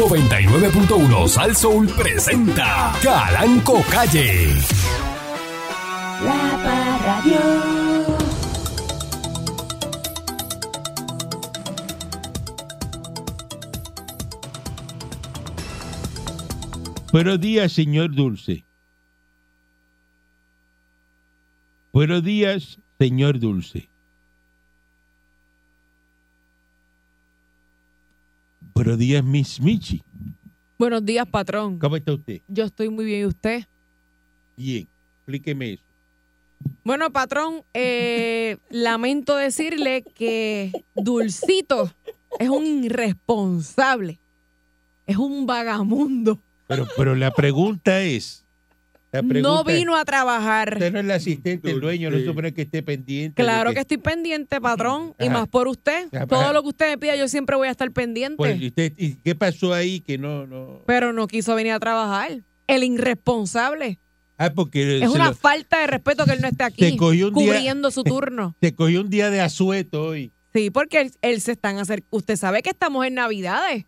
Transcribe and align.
99.1 0.00 1.28
Sal 1.28 1.54
Soul 1.54 1.86
presenta 1.88 2.94
Calanco 3.02 3.82
Calle. 3.90 4.46
La 6.24 6.58
Parradio. 6.64 7.38
Buenos 17.12 17.38
días, 17.38 17.70
señor 17.70 18.14
Dulce. 18.14 18.64
Buenos 21.92 22.24
días, 22.24 22.78
señor 22.98 23.38
Dulce. 23.38 23.89
Buenos 28.82 28.96
días, 28.96 29.22
Miss 29.22 29.60
Michi. 29.60 30.02
Buenos 30.78 31.04
días, 31.04 31.26
patrón. 31.26 31.78
¿Cómo 31.78 31.96
está 31.96 32.14
usted? 32.14 32.40
Yo 32.48 32.64
estoy 32.64 32.88
muy 32.88 33.04
bien. 33.04 33.20
¿Y 33.20 33.24
usted? 33.26 33.64
Bien. 34.56 34.88
Explíqueme 35.18 35.74
eso. 35.74 35.82
Bueno, 36.82 37.10
patrón, 37.10 37.62
eh, 37.74 38.56
lamento 38.70 39.36
decirle 39.36 40.02
que 40.02 40.72
Dulcito 40.94 41.92
es 42.38 42.48
un 42.48 42.64
irresponsable. 42.84 44.18
Es 45.06 45.18
un 45.18 45.44
vagamundo. 45.44 46.40
Pero, 46.66 46.88
pero 46.96 47.14
la 47.14 47.32
pregunta 47.32 48.00
es... 48.00 48.46
Pregunta 49.10 49.40
No 49.40 49.64
vino 49.64 49.96
a 49.96 50.04
trabajar. 50.04 50.74
Usted 50.74 50.92
no 50.92 50.98
es 51.00 51.04
el 51.04 51.10
asistente, 51.10 51.70
el 51.70 51.80
dueño, 51.80 52.10
no 52.10 52.18
se 52.18 52.24
supone 52.26 52.54
que 52.54 52.62
esté 52.62 52.82
pendiente. 52.82 53.42
Claro 53.42 53.72
que 53.74 53.80
estoy 53.80 53.96
pendiente, 53.98 54.60
patrón. 54.60 55.14
Y 55.18 55.28
más 55.28 55.48
por 55.48 55.66
usted. 55.66 56.06
Ajá. 56.14 56.26
Todo 56.28 56.52
lo 56.52 56.62
que 56.62 56.68
usted 56.68 56.90
me 56.90 56.98
pida, 56.98 57.16
yo 57.16 57.26
siempre 57.26 57.56
voy 57.56 57.66
a 57.68 57.72
estar 57.72 57.90
pendiente. 57.90 58.36
Pues, 58.36 58.60
¿y, 58.60 58.68
usted- 58.68 58.92
y 58.96 59.14
qué 59.16 59.34
pasó 59.34 59.74
ahí 59.74 60.00
que 60.00 60.16
no... 60.16 60.46
no... 60.46 60.82
Pero 60.86 61.12
no 61.12 61.26
quiso 61.26 61.54
venir 61.56 61.72
a 61.72 61.80
trabajar. 61.80 62.40
El 62.68 62.84
irresponsable. 62.84 63.98
Ah, 64.38 64.50
porque 64.54 65.02
Es 65.02 65.08
una 65.10 65.28
lo- 65.30 65.34
falta 65.34 65.80
de 65.80 65.88
respeto 65.88 66.24
que 66.24 66.32
él 66.32 66.40
no 66.40 66.48
esté 66.48 66.64
aquí. 66.64 66.90
Se 66.92 66.96
cogió 66.96 67.28
un 67.28 67.34
día- 67.34 67.46
cubriendo 67.46 67.90
su 67.90 68.04
turno. 68.04 68.54
te 68.60 68.74
cogió 68.74 69.00
un 69.00 69.10
día 69.10 69.28
de 69.30 69.40
asueto 69.40 70.04
hoy. 70.04 70.30
Sí, 70.54 70.70
porque 70.70 71.00
él, 71.00 71.12
él 71.22 71.40
se 71.40 71.52
están 71.52 71.78
acercando. 71.78 72.16
Usted 72.16 72.36
sabe 72.36 72.62
que 72.62 72.70
estamos 72.70 73.04
en 73.06 73.14
Navidades. 73.14 73.86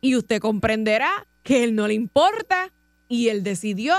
Y 0.00 0.16
usted 0.16 0.40
comprenderá 0.40 1.10
que 1.42 1.62
él 1.64 1.74
no 1.76 1.86
le 1.86 1.94
importa. 1.94 2.72
Y 3.08 3.28
él 3.28 3.44
decidió 3.44 3.94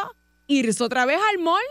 irse 0.48 0.84
otra 0.84 1.06
vez 1.06 1.20
al 1.34 1.40
mall 1.44 1.62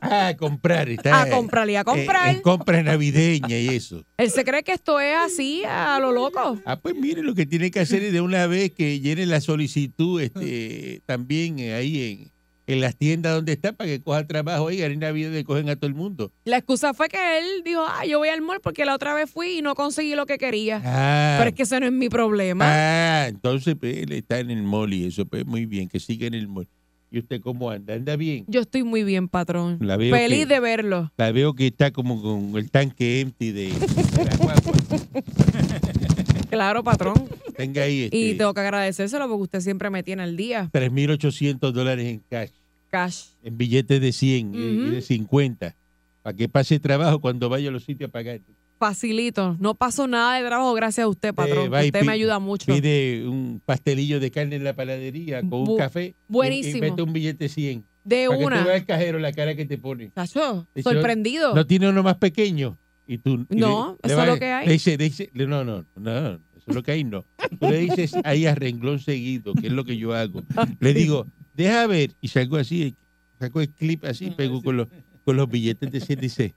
Ah, 0.00 0.28
a 0.28 0.36
comprar. 0.36 0.88
Está, 0.88 1.22
a 1.22 1.28
comprar 1.28 1.68
y 1.68 1.74
a 1.74 1.80
eh, 1.80 1.84
comprar. 1.84 2.28
en 2.32 2.40
compra 2.40 2.80
navideña 2.84 3.58
y 3.58 3.68
eso. 3.70 4.04
Él 4.16 4.30
se 4.30 4.44
cree 4.44 4.62
que 4.62 4.70
esto 4.70 5.00
es 5.00 5.16
así, 5.16 5.64
a 5.66 5.98
lo 5.98 6.12
loco. 6.12 6.56
Ah, 6.64 6.78
pues 6.78 6.94
mire, 6.94 7.20
lo 7.22 7.34
que 7.34 7.46
tiene 7.46 7.72
que 7.72 7.80
hacer 7.80 8.04
es 8.04 8.12
de 8.12 8.20
una 8.20 8.46
vez 8.46 8.70
que 8.70 9.00
llene 9.00 9.26
la 9.26 9.40
solicitud 9.40 10.20
este, 10.20 11.02
también 11.04 11.58
eh, 11.58 11.74
ahí 11.74 12.12
en, 12.12 12.30
en 12.76 12.80
las 12.80 12.94
tiendas 12.94 13.34
donde 13.34 13.54
está 13.54 13.72
para 13.72 13.90
que 13.90 14.00
coja 14.00 14.24
trabajo 14.24 14.68
ahí. 14.68 14.80
En 14.82 15.00
Navidad 15.00 15.32
le 15.32 15.42
cogen 15.42 15.68
a 15.68 15.74
todo 15.74 15.88
el 15.88 15.94
mundo. 15.94 16.30
La 16.44 16.58
excusa 16.58 16.94
fue 16.94 17.08
que 17.08 17.38
él 17.38 17.62
dijo, 17.64 17.84
ah, 17.84 18.06
yo 18.06 18.18
voy 18.20 18.28
al 18.28 18.40
mall 18.40 18.60
porque 18.60 18.84
la 18.84 18.94
otra 18.94 19.14
vez 19.14 19.28
fui 19.28 19.58
y 19.58 19.62
no 19.62 19.74
conseguí 19.74 20.14
lo 20.14 20.26
que 20.26 20.38
quería. 20.38 20.80
Ah, 20.84 21.36
Pero 21.40 21.50
es 21.50 21.56
que 21.56 21.64
ese 21.64 21.80
no 21.80 21.86
es 21.86 21.92
mi 21.92 22.08
problema. 22.08 22.66
ah, 22.68 23.26
entonces 23.26 23.74
pues, 23.74 23.96
él 23.96 24.12
está 24.12 24.38
en 24.38 24.52
el 24.52 24.62
mall 24.62 24.92
y 24.94 25.06
eso, 25.06 25.26
pues 25.26 25.44
muy 25.44 25.66
bien, 25.66 25.88
que 25.88 25.98
siga 25.98 26.28
en 26.28 26.34
el 26.34 26.46
mall. 26.46 26.68
¿Y 27.10 27.20
usted 27.20 27.40
cómo 27.40 27.70
anda? 27.70 27.94
¿Anda 27.94 28.16
bien? 28.16 28.44
Yo 28.48 28.60
estoy 28.60 28.82
muy 28.82 29.02
bien, 29.02 29.28
patrón. 29.28 29.78
La 29.80 29.96
veo 29.96 30.14
Feliz 30.14 30.40
que- 30.40 30.54
de 30.54 30.60
verlo. 30.60 31.10
La 31.16 31.32
veo 31.32 31.54
que 31.54 31.68
está 31.68 31.90
como 31.90 32.20
con 32.20 32.56
el 32.56 32.70
tanque 32.70 33.20
empty 33.20 33.50
de, 33.52 33.72
de 33.72 34.24
la 34.24 34.36
guagua. 34.36 34.72
Claro, 36.50 36.82
patrón. 36.82 37.28
Tenga 37.58 37.82
ahí 37.82 38.04
este, 38.04 38.16
Y 38.16 38.34
tengo 38.34 38.54
que 38.54 38.60
agradecérselo 38.60 39.28
porque 39.28 39.42
usted 39.42 39.60
siempre 39.60 39.90
me 39.90 40.02
tiene 40.02 40.22
al 40.22 40.34
día. 40.36 40.70
3.800 40.72 41.72
dólares 41.72 42.06
en 42.06 42.22
cash. 42.30 42.50
Cash. 42.90 43.24
en 43.44 43.58
billetes 43.58 44.00
de 44.00 44.12
100 44.12 44.54
y- 44.54 44.90
de 44.92 45.02
50 45.02 45.74
para 46.22 46.34
que 46.34 46.48
pase 46.48 46.80
trabajo 46.80 47.20
cuando 47.20 47.50
vaya 47.50 47.68
a 47.68 47.72
los 47.72 47.84
sitios 47.84 48.08
a 48.08 48.12
pagar. 48.12 48.40
Facilito. 48.78 49.56
No 49.58 49.74
paso 49.74 50.06
nada 50.06 50.36
de 50.40 50.46
trabajo 50.46 50.72
gracias 50.74 51.04
a 51.04 51.08
usted, 51.08 51.34
patrón. 51.34 51.74
Eh, 51.74 51.84
y 51.84 51.86
usted 51.86 52.04
me 52.04 52.12
ayuda 52.12 52.38
mucho. 52.38 52.72
Pide 52.72 53.26
un 53.26 53.60
pastelillo 53.64 54.20
de 54.20 54.30
carne 54.30 54.56
en 54.56 54.64
la 54.64 54.74
panadería 54.74 55.40
con 55.40 55.68
un 55.68 55.76
café 55.76 56.06
y- 56.06 56.14
buenísimo. 56.28 56.76
y, 56.78 56.80
mete 56.90 57.02
un 57.02 57.12
billete 57.12 57.44
de 57.44 57.48
100 57.48 57.84
de 58.04 58.26
para 58.26 58.38
que 58.38 58.42
tú 58.42 58.46
una. 58.46 58.64
veas 58.64 58.76
el 58.80 58.86
cajero 58.86 59.18
la 59.18 59.32
cara 59.32 59.54
que 59.56 59.66
te 59.66 59.78
pone. 59.78 60.12
Dice, 60.14 60.82
sorprendido. 60.82 61.54
No 61.54 61.66
tiene 61.66 61.88
uno 61.88 62.02
más 62.04 62.16
pequeño 62.18 62.78
y 63.06 63.18
tú 63.18 63.46
y 63.50 63.56
No, 63.56 63.98
eso 64.02 64.22
es 64.22 64.28
lo 64.28 64.38
que 64.38 64.46
hay. 64.46 64.66
Le 64.66 64.72
dice, 64.74 64.96
le 64.96 65.04
dice- 65.04 65.30
no, 65.34 65.64
no, 65.64 65.84
no, 65.96 66.28
eso 66.56 66.64
es 66.68 66.74
lo 66.74 66.82
que 66.82 66.92
hay, 66.92 67.04
no. 67.04 67.24
Tú 67.58 67.68
le 67.68 67.78
dices 67.78 68.14
ahí 68.24 68.46
a 68.46 68.54
renglón 68.54 69.00
seguido, 69.00 69.54
que 69.54 69.66
es 69.66 69.72
lo 69.72 69.84
que 69.84 69.96
yo 69.96 70.14
hago. 70.14 70.42
Le 70.78 70.94
digo, 70.94 71.26
deja 71.54 71.86
ver 71.88 72.14
y 72.20 72.28
salgo 72.28 72.56
así, 72.56 72.94
saco 73.40 73.60
el 73.60 73.70
clip 73.70 74.04
así, 74.04 74.30
pego 74.30 74.62
con 74.62 74.76
los, 74.76 74.88
con 75.24 75.36
los 75.36 75.48
billetes 75.48 75.90
de 75.90 76.00
100, 76.00 76.20
dice, 76.20 76.54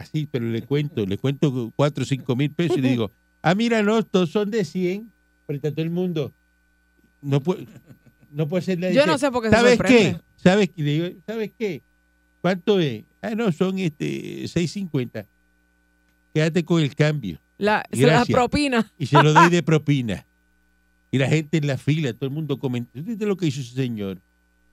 así, 0.00 0.26
pero 0.30 0.46
le 0.46 0.62
cuento, 0.62 1.04
le 1.06 1.18
cuento 1.18 1.72
4 1.76 2.02
o 2.02 2.06
5 2.06 2.36
mil 2.36 2.50
pesos 2.50 2.78
y 2.78 2.80
le 2.80 2.90
digo, 2.90 3.10
ah, 3.42 3.54
mira, 3.54 3.82
no, 3.82 4.02
todos 4.02 4.30
son 4.30 4.50
de 4.50 4.64
100, 4.64 5.10
frente 5.46 5.68
a 5.68 5.70
todo 5.70 5.82
el 5.82 5.90
mundo. 5.90 6.32
No 7.22 7.40
puede, 7.40 7.66
no 8.30 8.48
puede 8.48 8.62
ser 8.62 8.78
nadie. 8.78 8.94
Yo 8.94 9.06
no 9.06 9.18
sé 9.18 9.30
por 9.30 9.42
qué 9.42 9.50
se 9.50 9.56
¿Sabes 9.56 9.76
sorprende. 9.76 10.12
qué? 10.12 10.20
¿Sabes 10.36 10.70
qué? 10.74 10.82
Le 10.82 10.92
digo, 10.92 11.20
¿sabes 11.26 11.52
qué? 11.58 11.82
¿Cuánto 12.40 12.80
es? 12.80 13.04
Ah, 13.20 13.34
no, 13.34 13.52
son 13.52 13.78
este 13.78 14.44
6.50. 14.44 15.26
Quédate 16.32 16.64
con 16.64 16.80
el 16.80 16.94
cambio. 16.94 17.38
La, 17.58 17.84
se 17.92 18.06
la 18.06 18.24
propina. 18.24 18.90
Y 18.98 19.06
se 19.06 19.22
lo 19.22 19.34
doy 19.34 19.50
de 19.50 19.62
propina. 19.62 20.24
Y 21.10 21.18
la 21.18 21.28
gente 21.28 21.58
en 21.58 21.66
la 21.66 21.76
fila, 21.76 22.12
todo 22.14 22.26
el 22.26 22.34
mundo 22.34 22.58
comenta, 22.58 22.90
¿viste 22.94 23.26
lo 23.26 23.36
que 23.36 23.46
hizo 23.46 23.60
ese 23.60 23.74
señor? 23.74 24.18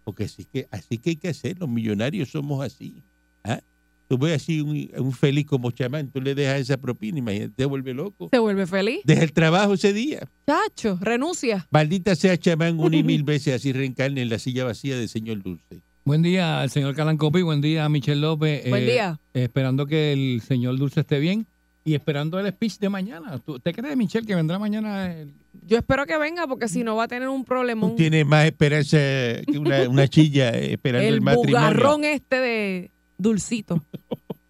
Porque 0.05 0.23
así 0.25 0.45
que, 0.45 0.67
así 0.71 0.97
que 0.97 1.09
hay 1.09 1.15
que 1.17 1.27
hacer, 1.27 1.59
los 1.59 1.67
millonarios 1.67 2.29
somos 2.29 2.63
así. 2.63 3.03
¿ah? 3.43 3.59
Tú 4.07 4.17
ves 4.17 4.41
así 4.41 4.61
un, 4.61 4.89
un 4.97 5.11
feliz 5.11 5.45
como 5.45 5.69
chamán, 5.71 6.09
tú 6.09 6.21
le 6.21 6.33
dejas 6.33 6.61
esa 6.61 6.77
propina, 6.77 7.19
imagínate, 7.19 7.53
te 7.55 7.65
vuelve 7.65 7.93
loco. 7.93 8.29
Se 8.31 8.39
vuelve 8.39 8.65
feliz. 8.65 9.01
Deja 9.03 9.23
el 9.23 9.33
trabajo 9.33 9.73
ese 9.73 9.91
día. 9.91 10.29
Chacho, 10.47 10.97
renuncia. 11.01 11.67
Maldita 11.71 12.15
sea 12.15 12.37
chamán 12.37 12.79
una 12.79 12.95
y 12.95 13.03
mil 13.03 13.23
veces 13.25 13.55
así 13.55 13.73
reencarne 13.73 14.21
en 14.21 14.29
la 14.29 14.39
silla 14.39 14.63
vacía 14.63 14.97
del 14.97 15.09
señor 15.09 15.43
Dulce. 15.43 15.81
Buen 16.05 16.21
día 16.21 16.61
al 16.61 16.69
señor 16.69 16.95
Calancopi, 16.95 17.41
buen 17.41 17.59
día 17.59 17.83
a 17.83 17.89
Michelle 17.89 18.21
López. 18.21 18.69
Buen 18.69 18.83
eh, 18.83 18.91
día. 18.93 19.19
Esperando 19.33 19.85
que 19.85 20.13
el 20.13 20.41
señor 20.41 20.77
Dulce 20.77 21.01
esté 21.01 21.19
bien 21.19 21.45
y 21.83 21.93
esperando 21.95 22.39
el 22.39 22.47
speech 22.49 22.77
de 22.79 22.87
mañana. 22.87 23.37
¿Tú- 23.39 23.55
¿Usted 23.55 23.75
cree, 23.75 23.93
Michelle, 23.97 24.25
que 24.25 24.35
vendrá 24.35 24.57
mañana? 24.57 25.11
el- 25.13 25.33
Yo 25.65 25.77
espero 25.77 26.05
que 26.05 26.17
venga 26.17 26.47
porque 26.47 26.69
si 26.69 26.85
no 26.85 26.95
va 26.95 27.03
a 27.03 27.07
tener 27.09 27.27
un 27.27 27.43
problema. 27.43 27.89
Tú 27.89 27.95
tienes 27.97 28.25
más 28.25 28.45
esperanza 28.45 28.97
que 28.97 29.57
una, 29.57 29.89
una 29.89 30.07
chilla 30.07 30.51
eh, 30.51 30.71
esperando 30.73 31.05
el, 31.09 31.15
El 31.15 31.21
matrimonio. 31.21 31.57
bugarrón 31.57 32.05
este 32.05 32.37
de 32.37 32.91
Dulcito. 33.17 33.83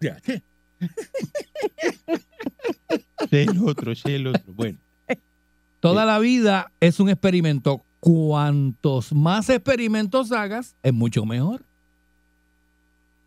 El 3.30 3.58
otro, 3.64 3.92
el 4.04 4.26
otro. 4.28 4.52
Bueno, 4.54 4.78
Toda 5.80 6.04
la 6.04 6.18
vida 6.18 6.70
es 6.80 7.00
un 7.00 7.08
experimento. 7.08 7.82
Cuantos 8.00 9.12
más 9.12 9.50
experimentos 9.50 10.30
hagas, 10.30 10.76
es 10.84 10.94
mucho 10.94 11.24
mejor. 11.24 11.62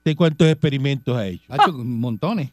¿de 0.03 0.15
cuántos 0.15 0.47
experimentos 0.47 1.15
ha 1.15 1.27
hecho? 1.27 1.43
Hacho, 1.49 1.73
montones. 1.73 2.51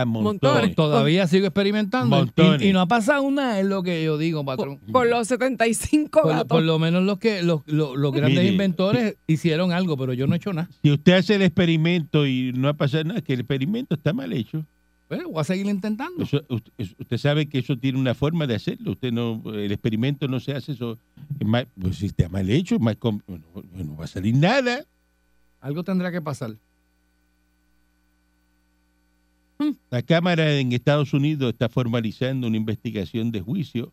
Ah, 0.00 0.04
Montones. 0.04 0.74
Todavía 0.74 1.26
sigo 1.26 1.46
experimentando. 1.46 2.26
Y, 2.60 2.68
y 2.68 2.72
no 2.72 2.80
ha 2.80 2.86
pasado 2.86 3.30
nada, 3.30 3.60
es 3.60 3.66
lo 3.66 3.82
que 3.82 4.04
yo 4.04 4.18
digo, 4.18 4.44
patrón. 4.44 4.78
Con 4.92 5.08
los 5.10 5.28
75 5.28 6.22
Por, 6.22 6.30
gatos. 6.32 6.46
por 6.48 6.62
lo 6.62 6.78
menos 6.78 7.02
los 7.04 7.18
que 7.18 7.42
los, 7.42 7.62
los- 7.66 7.96
los 7.96 8.12
grandes 8.12 8.40
Mire. 8.40 8.52
inventores 8.52 9.16
hicieron 9.26 9.72
algo, 9.72 9.96
pero 9.96 10.12
yo 10.12 10.26
no 10.26 10.34
he 10.34 10.36
hecho 10.38 10.52
nada. 10.52 10.68
Si 10.82 10.90
usted 10.90 11.12
hace 11.14 11.34
el 11.36 11.42
experimento 11.42 12.26
y 12.26 12.52
no 12.54 12.68
ha 12.68 12.74
pasado 12.74 13.04
nada, 13.04 13.20
que 13.20 13.34
el 13.34 13.40
experimento 13.40 13.94
está 13.94 14.12
mal 14.12 14.32
hecho. 14.32 14.64
Bueno, 15.08 15.28
voy 15.28 15.40
a 15.42 15.44
seguir 15.44 15.66
intentando. 15.66 16.24
Eso- 16.24 16.42
usted, 16.48 17.18
sabe 17.18 17.46
que 17.48 17.58
eso 17.58 17.76
tiene 17.76 17.98
una 17.98 18.14
forma 18.14 18.46
de 18.46 18.54
hacerlo. 18.54 18.92
Usted 18.92 19.12
no, 19.12 19.42
el 19.52 19.70
experimento 19.70 20.26
no 20.28 20.40
se 20.40 20.52
hace 20.52 20.72
eso. 20.72 20.98
es 21.38 21.46
mal- 21.46 21.68
pues 21.80 21.96
si 21.98 22.06
está 22.06 22.28
mal 22.28 22.48
hecho, 22.48 22.76
es 22.76 22.80
bueno, 22.80 23.22
no 23.74 23.96
va 23.96 24.04
a 24.04 24.08
salir 24.08 24.34
nada. 24.34 24.84
Algo 25.60 25.84
tendrá 25.84 26.10
que 26.10 26.20
pasar. 26.22 26.54
La 29.90 30.02
Cámara 30.02 30.58
en 30.58 30.72
Estados 30.72 31.12
Unidos 31.12 31.52
está 31.52 31.68
formalizando 31.68 32.46
una 32.46 32.56
investigación 32.56 33.30
de 33.30 33.40
juicio 33.40 33.92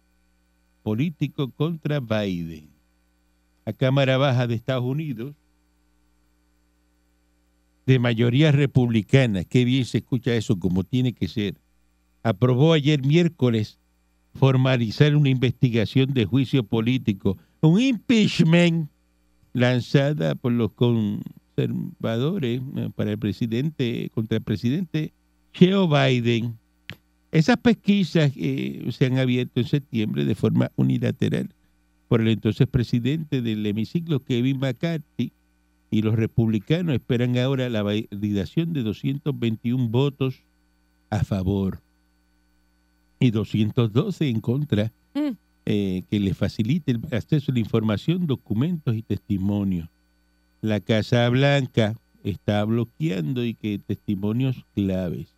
político 0.83 1.49
contra 1.51 1.99
Biden. 1.99 2.69
La 3.65 3.73
Cámara 3.73 4.17
Baja 4.17 4.47
de 4.47 4.55
Estados 4.55 4.83
Unidos, 4.83 5.35
de 7.85 7.99
mayoría 7.99 8.51
republicana, 8.51 9.43
qué 9.43 9.65
bien 9.65 9.85
se 9.85 9.99
escucha 9.99 10.33
eso 10.35 10.57
como 10.57 10.83
tiene 10.83 11.13
que 11.13 11.27
ser, 11.27 11.55
aprobó 12.23 12.73
ayer 12.73 13.05
miércoles 13.05 13.77
formalizar 14.33 15.15
una 15.15 15.29
investigación 15.29 16.13
de 16.13 16.25
juicio 16.25 16.63
político, 16.63 17.37
un 17.59 17.79
impeachment 17.79 18.89
lanzada 19.53 20.35
por 20.35 20.53
los 20.53 20.71
conservadores 20.73 22.61
eh, 22.77 22.89
para 22.95 23.11
el 23.11 23.19
presidente, 23.19 24.09
contra 24.13 24.37
el 24.37 24.43
presidente 24.43 25.13
Joe 25.57 25.87
Biden 25.87 26.57
Esas 27.31 27.57
pesquisas 27.57 28.31
eh, 28.35 28.87
se 28.91 29.05
han 29.05 29.17
abierto 29.17 29.59
en 29.59 29.67
septiembre 29.67 30.25
de 30.25 30.35
forma 30.35 30.71
unilateral 30.75 31.49
por 32.07 32.21
el 32.21 32.27
entonces 32.27 32.67
presidente 32.67 33.41
del 33.41 33.65
hemiciclo, 33.65 34.19
Kevin 34.19 34.59
McCarthy, 34.59 35.31
y 35.89 36.01
los 36.01 36.15
republicanos 36.15 36.95
esperan 36.95 37.37
ahora 37.37 37.69
la 37.69 37.83
validación 37.83 38.73
de 38.73 38.83
221 38.83 39.87
votos 39.87 40.35
a 41.09 41.23
favor 41.23 41.79
y 43.19 43.31
212 43.31 44.27
en 44.27 44.41
contra, 44.41 44.91
Mm. 45.13 45.29
eh, 45.65 46.03
que 46.09 46.19
le 46.19 46.33
facilite 46.33 46.91
el 46.91 47.01
acceso 47.11 47.51
a 47.51 47.53
la 47.53 47.59
información, 47.59 48.27
documentos 48.27 48.95
y 48.95 49.03
testimonios. 49.03 49.87
La 50.61 50.79
Casa 50.79 51.27
Blanca 51.29 51.95
está 52.23 52.63
bloqueando 52.65 53.45
y 53.45 53.53
que 53.53 53.79
testimonios 53.79 54.65
claves. 54.75 55.33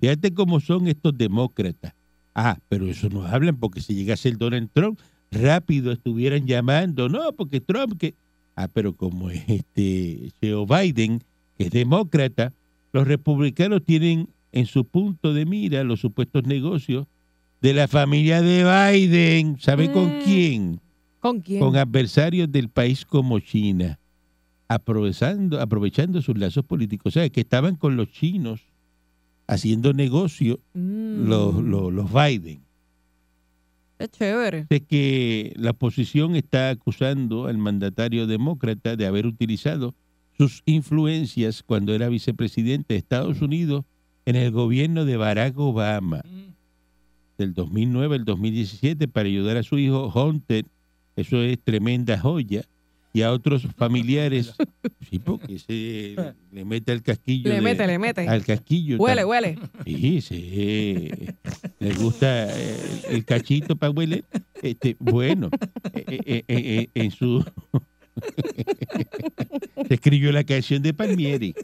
Fíjate 0.00 0.32
cómo 0.32 0.60
son 0.60 0.86
estos 0.88 1.16
demócratas. 1.16 1.94
Ah, 2.34 2.58
pero 2.68 2.86
eso 2.86 3.08
no 3.08 3.24
hablan 3.26 3.56
porque 3.56 3.80
si 3.80 3.94
llegase 3.94 4.28
el 4.28 4.38
Donald 4.38 4.70
Trump, 4.72 4.98
rápido 5.30 5.90
estuvieran 5.92 6.46
llamando. 6.46 7.08
No, 7.08 7.32
porque 7.32 7.60
Trump 7.60 7.98
que... 7.98 8.14
Ah, 8.54 8.68
pero 8.72 8.92
como 8.92 9.30
es 9.30 9.42
este 9.48 10.30
Joe 10.42 10.66
Biden, 10.66 11.22
que 11.56 11.64
es 11.64 11.70
demócrata, 11.70 12.52
los 12.92 13.06
republicanos 13.06 13.84
tienen 13.84 14.28
en 14.52 14.66
su 14.66 14.84
punto 14.84 15.32
de 15.34 15.44
mira 15.46 15.84
los 15.84 16.00
supuestos 16.00 16.44
negocios 16.44 17.06
de 17.60 17.74
la 17.74 17.86
familia 17.88 18.40
de 18.42 18.64
Biden. 18.64 19.58
¿Sabe 19.60 19.90
con 19.92 20.06
Mm. 20.18 20.22
quién? 20.24 20.80
¿Con 21.20 21.40
quién? 21.40 21.60
Con 21.60 21.76
adversarios 21.76 22.50
del 22.50 22.68
país 22.68 23.04
como 23.04 23.40
China, 23.40 23.98
aprovechando, 24.68 25.60
aprovechando 25.60 26.22
sus 26.22 26.36
lazos 26.38 26.64
políticos. 26.64 27.14
O 27.16 27.20
sea, 27.20 27.28
que 27.30 27.40
estaban 27.40 27.76
con 27.76 27.96
los 27.96 28.10
chinos 28.12 28.60
haciendo 29.48 29.92
negocio 29.92 30.60
Mm. 30.74 31.26
los, 31.28 31.54
los, 31.56 31.92
los 31.92 32.12
Biden. 32.12 32.60
Es 33.98 34.10
chévere. 34.12 34.66
de 34.70 34.80
que 34.84 35.52
la 35.56 35.70
oposición 35.72 36.36
está 36.36 36.70
acusando 36.70 37.46
al 37.46 37.58
mandatario 37.58 38.28
demócrata 38.28 38.94
de 38.94 39.06
haber 39.06 39.26
utilizado 39.26 39.92
sus 40.36 40.62
influencias 40.66 41.64
cuando 41.64 41.92
era 41.92 42.08
vicepresidente 42.08 42.94
de 42.94 42.98
Estados 42.98 43.42
Unidos 43.42 43.84
en 44.24 44.36
el 44.36 44.52
gobierno 44.52 45.04
de 45.04 45.16
Barack 45.16 45.58
Obama 45.58 46.22
del 47.38 47.54
2009 47.54 48.16
al 48.16 48.24
2017 48.24 49.08
para 49.08 49.28
ayudar 49.28 49.56
a 49.56 49.62
su 49.64 49.78
hijo 49.78 50.12
Hunter. 50.14 50.64
Eso 51.16 51.42
es 51.42 51.58
tremenda 51.58 52.18
joya. 52.20 52.62
Y 53.12 53.22
a 53.22 53.32
otros 53.32 53.66
familiares. 53.76 54.54
Sí, 55.10 55.18
porque 55.18 55.58
se 55.58 56.14
le 56.52 56.66
mete 56.66 56.92
el 56.92 57.02
casquillo. 57.02 57.48
Le 57.48 57.54
de- 57.54 57.60
mete, 57.62 57.86
le 57.86 57.98
mete. 57.98 58.28
Al 58.28 58.44
casquillo. 58.44 58.98
Huele, 58.98 59.24
huele. 59.24 59.58
Sí, 59.86 60.20
sí. 60.20 61.08
Le 61.78 61.94
gusta 61.94 62.46
eh, 62.54 62.76
el 63.08 63.24
cachito 63.24 63.74
para 63.74 63.90
huele. 63.90 64.24
Este, 64.60 64.96
bueno, 64.98 65.48
eh, 65.94 66.44
eh, 66.46 66.88
en 66.94 67.10
su. 67.10 67.42
Se 69.88 69.94
escribió 69.94 70.32
la 70.32 70.44
canción 70.44 70.82
de 70.82 70.92
Palmieri. 70.92 71.54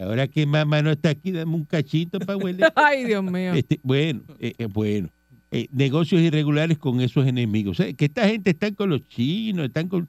Ahora 0.00 0.26
que 0.26 0.46
mamá 0.46 0.82
no 0.82 0.90
está 0.90 1.10
aquí, 1.10 1.30
dame 1.30 1.54
un 1.54 1.64
cachito 1.64 2.18
para 2.18 2.36
huele. 2.36 2.66
Ay, 2.74 3.04
Dios 3.04 3.22
mío. 3.22 3.52
Este, 3.54 3.78
bueno, 3.82 4.22
eh, 4.40 4.54
eh, 4.58 4.66
bueno. 4.66 5.08
Eh, 5.52 5.66
negocios 5.72 6.20
irregulares 6.20 6.78
con 6.78 7.00
esos 7.00 7.26
enemigos. 7.26 7.78
O 7.78 7.82
sea, 7.82 7.92
que 7.92 8.06
esta 8.06 8.28
gente 8.28 8.50
está 8.50 8.72
con 8.72 8.90
los 8.90 9.06
chinos, 9.08 9.66
están 9.66 9.88
con. 9.88 10.08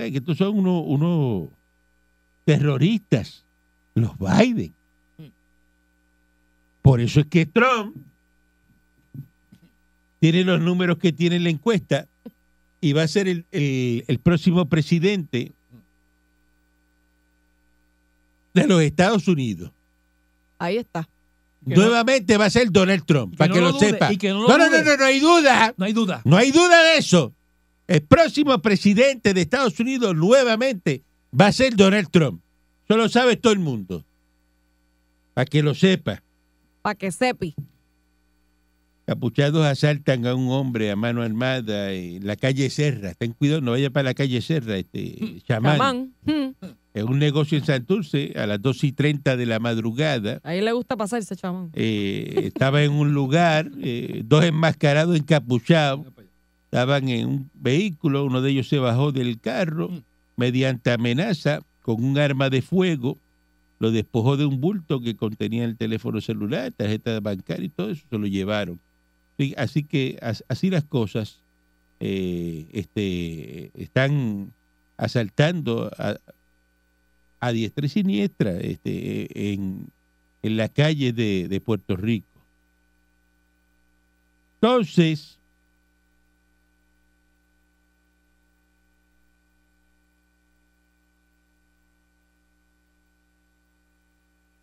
Que 0.00 0.18
estos 0.18 0.36
son 0.38 0.58
unos, 0.58 0.82
unos 0.86 1.48
terroristas, 2.44 3.44
los 3.94 4.12
Biden. 4.18 4.72
Por 6.82 7.00
eso 7.00 7.20
es 7.20 7.26
que 7.26 7.46
Trump 7.46 7.96
tiene 10.20 10.44
los 10.44 10.60
números 10.60 10.98
que 10.98 11.12
tiene 11.12 11.36
en 11.36 11.44
la 11.44 11.50
encuesta 11.50 12.06
y 12.80 12.92
va 12.92 13.02
a 13.02 13.08
ser 13.08 13.28
el, 13.28 13.44
el- 13.52 14.04
el 14.06 14.18
próximo 14.18 14.66
presidente 14.66 15.52
de 18.52 18.66
los 18.66 18.82
Estados 18.82 19.26
Unidos. 19.28 19.70
Ahí 20.58 20.76
está. 20.76 21.08
Que 21.66 21.74
no- 21.74 21.82
Nuevamente 21.82 22.36
va 22.36 22.44
a 22.46 22.50
ser 22.50 22.70
Donald 22.70 23.04
Trump, 23.06 23.32
que 23.32 23.38
para 23.38 23.48
no 23.48 23.54
que 23.54 23.60
lo 23.60 23.66
lo, 23.68 23.72
dude, 23.72 23.86
sepa. 23.90 24.08
que 24.16 24.28
no 24.28 24.42
lo 24.42 24.48
no, 24.48 24.58
no, 24.58 24.64
no, 24.82 24.96
no 24.96 25.04
hay 25.04 25.20
duda. 25.20 25.74
No 25.76 25.84
hay 25.86 25.92
duda. 25.92 26.22
No 26.24 26.36
hay 26.36 26.50
duda 26.50 26.82
de 26.82 26.98
eso. 26.98 27.32
El 27.86 28.02
próximo 28.02 28.58
presidente 28.60 29.34
de 29.34 29.42
Estados 29.42 29.78
Unidos 29.78 30.14
nuevamente 30.14 31.02
va 31.38 31.48
a 31.48 31.52
ser 31.52 31.76
Donald 31.76 32.08
Trump. 32.10 32.40
Eso 32.88 32.96
lo 32.96 33.08
sabe 33.08 33.36
todo 33.36 33.52
el 33.52 33.58
mundo. 33.58 34.04
Para 35.34 35.46
que 35.46 35.62
lo 35.62 35.74
sepa. 35.74 36.22
Para 36.82 36.94
que 36.94 37.10
sepi. 37.10 37.54
Capuchados 39.06 39.66
asaltan 39.66 40.26
a 40.26 40.34
un 40.34 40.50
hombre 40.50 40.90
a 40.90 40.96
mano 40.96 41.22
armada 41.22 41.92
en 41.92 42.26
la 42.26 42.36
calle 42.36 42.70
Serra. 42.70 43.12
Ten 43.12 43.32
cuidado, 43.32 43.60
no 43.60 43.72
vaya 43.72 43.90
para 43.90 44.04
la 44.04 44.14
calle 44.14 44.40
Serra, 44.40 44.78
este 44.78 45.42
chamán. 45.46 45.76
Chamán. 45.76 46.12
Mm. 46.24 46.74
Es 46.94 47.02
un 47.02 47.18
negocio 47.18 47.58
en 47.58 47.64
Santurce 47.64 48.32
a 48.36 48.46
las 48.46 48.62
2 48.62 48.84
y 48.84 48.92
30 48.92 49.36
de 49.36 49.46
la 49.46 49.58
madrugada. 49.58 50.40
A 50.42 50.54
él 50.54 50.64
le 50.64 50.72
gusta 50.72 50.96
pasarse, 50.96 51.36
chamán. 51.36 51.70
Eh, 51.74 52.44
estaba 52.44 52.82
en 52.82 52.92
un 52.92 53.12
lugar, 53.12 53.70
eh, 53.82 54.22
dos 54.24 54.44
enmascarados 54.44 55.16
encapuchados, 55.16 56.06
estaban 56.74 57.08
en 57.08 57.28
un 57.28 57.50
vehículo, 57.54 58.24
uno 58.24 58.42
de 58.42 58.50
ellos 58.50 58.66
se 58.68 58.80
bajó 58.80 59.12
del 59.12 59.38
carro 59.38 59.90
mediante 60.34 60.90
amenaza 60.90 61.60
con 61.82 62.02
un 62.02 62.18
arma 62.18 62.50
de 62.50 62.62
fuego, 62.62 63.16
lo 63.78 63.92
despojó 63.92 64.36
de 64.36 64.44
un 64.44 64.60
bulto 64.60 64.98
que 65.00 65.14
contenía 65.14 65.64
el 65.66 65.76
teléfono 65.76 66.20
celular, 66.20 66.72
tarjeta 66.72 67.20
bancaria 67.20 67.66
y 67.66 67.68
todo 67.68 67.90
eso, 67.90 68.04
se 68.10 68.18
lo 68.18 68.26
llevaron. 68.26 68.80
Sí, 69.38 69.54
Así 69.56 69.84
que 69.84 70.18
as- 70.20 70.42
así 70.48 70.68
las 70.68 70.82
cosas 70.82 71.38
eh, 72.00 72.66
este, 72.72 73.70
están 73.80 74.52
asaltando 74.96 75.92
a, 75.96 76.16
a 77.38 77.52
diestra 77.52 77.86
y 77.86 77.88
siniestra 77.88 78.50
este, 78.58 79.52
en, 79.52 79.86
en 80.42 80.56
la 80.56 80.68
calle 80.68 81.12
de, 81.12 81.46
de 81.46 81.60
Puerto 81.60 81.94
Rico. 81.96 82.26
Entonces, 84.60 85.38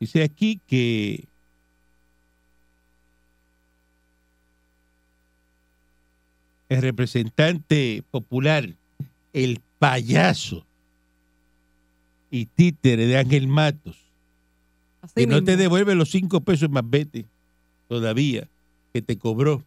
dice 0.02 0.24
aquí 0.24 0.60
que 0.66 1.26
el 6.70 6.82
representante 6.82 8.04
popular, 8.10 8.68
el 9.32 9.62
payaso 9.78 10.66
y 12.32 12.48
títere 12.48 13.06
de 13.06 13.18
Ángel 13.20 13.48
Matos, 13.48 13.96
Así 15.04 15.14
que 15.16 15.28
no 15.28 15.44
te 15.44 15.56
devuelve 15.56 15.94
los 15.94 16.10
cinco 16.10 16.42
pesos 16.42 16.72
más 16.72 16.90
vete 16.90 17.26
todavía 17.88 18.48
que 18.94 19.04
te 19.04 19.20
cobró, 19.20 19.64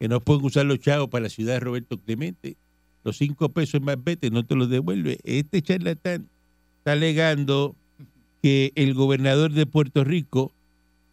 que 0.00 0.08
no 0.08 0.20
pueden 0.20 0.44
usar 0.44 0.66
los 0.66 0.80
chavos 0.80 1.08
para 1.08 1.24
la 1.24 1.28
ciudad 1.28 1.54
de 1.54 1.60
Roberto 1.60 1.98
Clemente, 1.98 2.56
los 3.04 3.16
cinco 3.16 3.48
pesos 3.48 3.80
más 3.80 4.02
vete 4.02 4.30
no 4.30 4.44
te 4.44 4.56
los 4.56 4.68
devuelve. 4.68 5.20
Este 5.22 5.62
charlatán 5.62 6.28
está 6.78 6.92
alegando 6.92 7.76
que 8.42 8.72
el 8.74 8.92
gobernador 8.94 9.52
de 9.52 9.66
Puerto 9.66 10.04
Rico, 10.04 10.52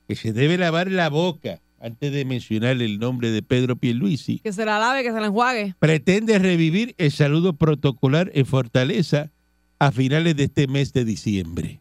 que 0.07 0.15
se 0.15 0.33
debe 0.33 0.57
lavar 0.57 0.91
la 0.91 1.09
boca 1.09 1.61
antes 1.79 2.11
de 2.11 2.25
mencionar 2.25 2.81
el 2.81 2.99
nombre 2.99 3.31
de 3.31 3.41
Pedro 3.41 3.75
Pierluisi, 3.75 4.39
Que 4.39 4.51
se 4.51 4.65
la 4.65 4.79
lave, 4.79 5.03
que 5.03 5.11
se 5.13 5.19
la 5.19 5.27
enjuague. 5.27 5.75
pretende 5.79 6.39
revivir 6.39 6.95
el 6.97 7.11
saludo 7.11 7.53
protocolar 7.53 8.31
en 8.33 8.45
Fortaleza 8.45 9.29
a 9.77 9.91
finales 9.91 10.35
de 10.35 10.45
este 10.45 10.67
mes 10.67 10.91
de 10.91 11.05
diciembre. 11.05 11.79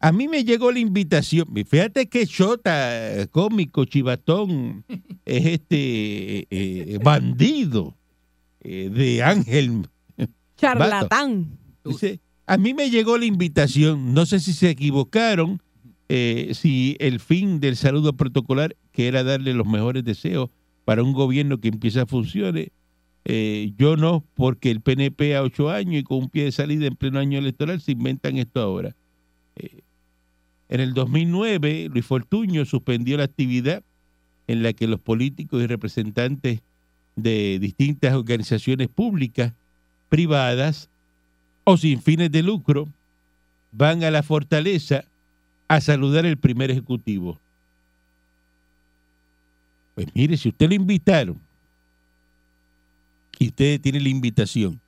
A 0.00 0.12
mí 0.12 0.28
me 0.28 0.44
llegó 0.44 0.72
la 0.72 0.80
invitación. 0.80 1.46
Fíjate 1.66 2.08
qué 2.08 2.26
chota, 2.26 3.22
eh, 3.22 3.28
cómico, 3.28 3.84
chivatón, 3.84 4.84
es 5.24 5.46
este 5.46 6.46
eh, 6.50 6.98
bandido 7.02 7.94
eh, 8.60 8.90
de 8.92 9.22
Ángel. 9.22 9.88
Charlatán. 10.56 11.58
Dice, 11.84 12.20
a 12.46 12.56
mí 12.58 12.74
me 12.74 12.90
llegó 12.90 13.18
la 13.18 13.24
invitación. 13.24 14.14
No 14.14 14.26
sé 14.26 14.40
si 14.40 14.52
se 14.52 14.70
equivocaron, 14.70 15.62
eh, 16.08 16.50
si 16.54 16.96
el 17.00 17.20
fin 17.20 17.60
del 17.60 17.76
saludo 17.76 18.12
protocolar, 18.12 18.76
que 18.92 19.08
era 19.08 19.24
darle 19.24 19.54
los 19.54 19.66
mejores 19.66 20.04
deseos 20.04 20.50
para 20.84 21.02
un 21.02 21.12
gobierno 21.12 21.58
que 21.58 21.68
empieza 21.68 22.02
a 22.02 22.06
funcionar, 22.06 22.68
eh, 23.26 23.72
yo 23.78 23.96
no, 23.96 24.22
porque 24.34 24.70
el 24.70 24.82
PNP 24.82 25.34
a 25.34 25.42
ocho 25.42 25.70
años 25.70 25.94
y 25.94 26.04
con 26.04 26.18
un 26.18 26.28
pie 26.28 26.44
de 26.44 26.52
salida 26.52 26.86
en 26.86 26.96
pleno 26.96 27.18
año 27.18 27.38
electoral 27.38 27.80
se 27.80 27.92
inventan 27.92 28.36
esto 28.36 28.60
ahora. 28.60 28.94
Eh, 29.56 29.80
en 30.68 30.80
el 30.80 30.92
2009, 30.92 31.88
Luis 31.90 32.04
Fortuño 32.04 32.64
suspendió 32.66 33.16
la 33.16 33.24
actividad 33.24 33.82
en 34.46 34.62
la 34.62 34.74
que 34.74 34.86
los 34.86 35.00
políticos 35.00 35.62
y 35.62 35.66
representantes 35.66 36.60
de 37.16 37.58
distintas 37.58 38.12
organizaciones 38.12 38.88
públicas, 38.88 39.54
privadas 40.10 40.90
o 41.64 41.76
sin 41.76 42.00
fines 42.00 42.30
de 42.30 42.42
lucro 42.42 42.88
van 43.72 44.04
a 44.04 44.10
la 44.10 44.22
fortaleza 44.22 45.04
a 45.66 45.80
saludar 45.80 46.26
el 46.26 46.36
primer 46.36 46.70
ejecutivo. 46.70 47.40
Pues 49.94 50.08
mire, 50.14 50.36
si 50.36 50.48
usted 50.48 50.68
lo 50.68 50.74
invitaron 50.74 51.38
y 53.38 53.48
usted 53.48 53.80
tiene 53.80 54.00
la 54.00 54.08
invitación 54.08 54.80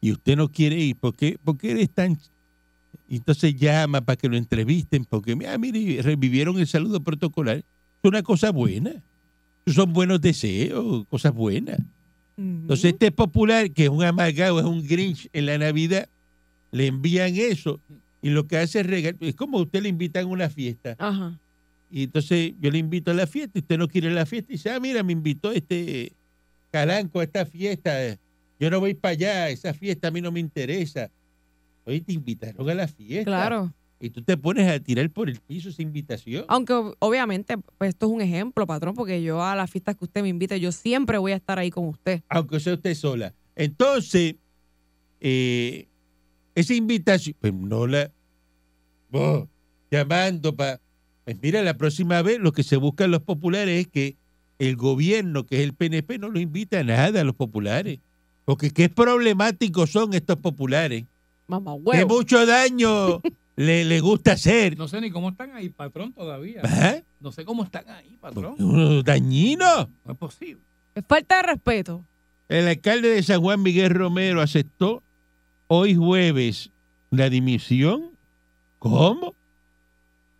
y 0.00 0.12
usted 0.12 0.36
no 0.36 0.48
quiere 0.48 0.76
ir, 0.76 0.96
¿por 0.96 1.14
qué, 1.14 1.38
por 1.42 1.58
qué 1.58 1.72
eres 1.72 1.90
tan... 1.90 2.18
Entonces 3.08 3.56
llama 3.56 4.00
para 4.00 4.16
que 4.16 4.28
lo 4.28 4.36
entrevisten, 4.36 5.04
porque, 5.04 5.36
ah, 5.48 5.58
mire, 5.58 6.00
revivieron 6.00 6.58
el 6.58 6.66
saludo 6.66 7.00
protocolar. 7.00 7.56
Es 7.56 7.64
una 8.04 8.22
cosa 8.22 8.50
buena. 8.52 8.92
Son 9.66 9.92
buenos 9.92 10.20
deseos, 10.20 11.04
cosas 11.08 11.34
buenas. 11.34 11.78
Entonces 12.36 12.92
este 12.92 13.12
popular, 13.12 13.70
que 13.70 13.84
es 13.84 13.90
un 13.90 14.02
amargado, 14.02 14.60
es 14.60 14.64
un 14.64 14.86
grinch 14.86 15.28
en 15.32 15.46
la 15.46 15.58
Navidad, 15.58 16.08
le 16.72 16.86
envían 16.86 17.34
eso 17.36 17.80
y 18.22 18.30
lo 18.30 18.46
que 18.46 18.56
hace 18.58 18.80
es 18.80 18.86
regalar. 18.86 19.16
Es 19.20 19.34
como 19.34 19.58
usted 19.58 19.82
le 19.82 19.88
invitan 19.88 20.24
a 20.24 20.28
una 20.28 20.50
fiesta. 20.50 20.94
Ajá. 20.98 21.38
Y 21.90 22.04
entonces 22.04 22.52
yo 22.60 22.70
le 22.70 22.78
invito 22.78 23.10
a 23.10 23.14
la 23.14 23.26
fiesta 23.26 23.58
y 23.58 23.62
usted 23.62 23.78
no 23.78 23.88
quiere 23.88 24.10
la 24.10 24.24
fiesta 24.26 24.52
y 24.52 24.56
dice, 24.56 24.70
ah, 24.70 24.78
mira, 24.80 25.02
me 25.02 25.12
invitó 25.12 25.50
este 25.52 26.12
Calanco 26.70 27.18
a 27.20 27.24
esta 27.24 27.44
fiesta. 27.44 27.90
Yo 28.60 28.70
no 28.70 28.78
voy 28.78 28.94
para 28.94 29.12
allá, 29.12 29.48
esa 29.48 29.74
fiesta 29.74 30.08
a 30.08 30.10
mí 30.10 30.20
no 30.20 30.30
me 30.30 30.38
interesa. 30.38 31.10
Oye, 31.84 32.00
te 32.00 32.12
invitaron 32.12 32.68
a 32.70 32.74
la 32.74 32.86
fiesta. 32.86 33.24
Claro. 33.24 33.72
Y 33.98 34.08
tú 34.10 34.22
te 34.22 34.36
pones 34.36 34.70
a 34.70 34.78
tirar 34.78 35.10
por 35.10 35.28
el 35.28 35.40
piso 35.40 35.68
esa 35.70 35.82
invitación. 35.82 36.44
Aunque 36.48 36.72
ob- 36.72 36.94
obviamente, 37.00 37.56
pues 37.76 37.88
esto 37.90 38.06
es 38.06 38.12
un 38.12 38.20
ejemplo, 38.20 38.66
patrón, 38.66 38.94
porque 38.94 39.22
yo 39.22 39.42
a 39.42 39.54
las 39.56 39.70
fiestas 39.70 39.96
que 39.96 40.04
usted 40.04 40.22
me 40.22 40.28
invite, 40.28 40.60
yo 40.60 40.72
siempre 40.72 41.18
voy 41.18 41.32
a 41.32 41.36
estar 41.36 41.58
ahí 41.58 41.70
con 41.70 41.86
usted. 41.86 42.22
aunque 42.28 42.60
sea 42.60 42.74
usted 42.74 42.94
sola. 42.94 43.34
Entonces, 43.56 44.36
eh, 45.20 45.86
esa 46.60 46.74
invitación, 46.74 47.36
pues 47.40 47.52
no 47.52 47.86
la 47.86 48.10
vos, 49.10 49.48
llamando 49.90 50.54
para. 50.54 50.80
Pues 51.24 51.36
mira, 51.42 51.62
la 51.62 51.74
próxima 51.76 52.22
vez 52.22 52.38
lo 52.38 52.52
que 52.52 52.62
se 52.62 52.76
busca 52.76 53.04
en 53.04 53.10
los 53.10 53.22
populares 53.22 53.80
es 53.80 53.88
que 53.88 54.16
el 54.58 54.76
gobierno, 54.76 55.46
que 55.46 55.56
es 55.56 55.62
el 55.62 55.74
PNP, 55.74 56.18
no 56.18 56.28
lo 56.28 56.38
invita 56.40 56.80
a 56.80 56.84
nada 56.84 57.20
a 57.20 57.24
los 57.24 57.34
populares. 57.34 57.98
Porque 58.44 58.70
qué 58.70 58.88
problemáticos 58.88 59.90
son 59.90 60.12
estos 60.14 60.36
populares. 60.36 61.04
Mamá 61.46 61.74
Que 61.76 61.80
huevo. 61.82 62.16
mucho 62.16 62.44
daño 62.46 63.20
le, 63.56 63.84
le 63.84 64.00
gusta 64.00 64.32
hacer. 64.32 64.76
No 64.76 64.88
sé 64.88 65.00
ni 65.00 65.10
cómo 65.10 65.28
están 65.30 65.52
ahí, 65.52 65.68
patrón, 65.68 66.12
todavía. 66.12 66.62
¿Ah? 66.64 66.96
No 67.20 67.32
sé 67.32 67.44
cómo 67.44 67.64
están 67.64 67.88
ahí, 67.90 68.16
patrón. 68.20 68.56
Unos 68.58 69.04
dañinos. 69.04 69.88
No 70.04 70.12
es 70.12 70.18
posible. 70.18 70.62
Es 70.94 71.04
falta 71.06 71.36
de 71.36 71.42
respeto. 71.42 72.04
El 72.48 72.66
alcalde 72.66 73.08
de 73.10 73.22
San 73.22 73.40
Juan, 73.40 73.62
Miguel 73.62 73.90
Romero, 73.90 74.40
aceptó 74.40 75.02
hoy 75.72 75.94
jueves 75.94 76.70
la 77.10 77.30
dimisión, 77.30 78.10
¿cómo? 78.80 79.36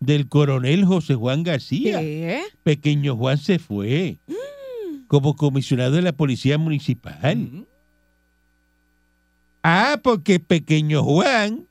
Del 0.00 0.28
coronel 0.28 0.84
José 0.84 1.14
Juan 1.14 1.44
García. 1.44 2.00
¿Qué? 2.00 2.42
Pequeño 2.64 3.16
Juan 3.16 3.38
se 3.38 3.60
fue 3.60 4.18
como 5.06 5.37
comisionado 5.37 5.92
de 5.92 6.02
la 6.02 6.12
Policía 6.12 6.58
Municipal. 6.58 7.37
Mm. 7.37 7.64
Ah, 9.62 10.00
porque 10.02 10.40
Pequeño 10.40 11.04
Juan 11.04 11.64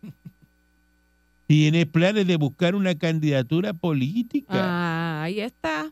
tiene 1.45 1.85
planes 1.85 2.27
de 2.27 2.37
buscar 2.37 2.75
una 2.75 2.95
candidatura 2.95 3.73
política. 3.73 4.53
Ah, 4.53 5.23
ahí 5.23 5.41
está. 5.41 5.91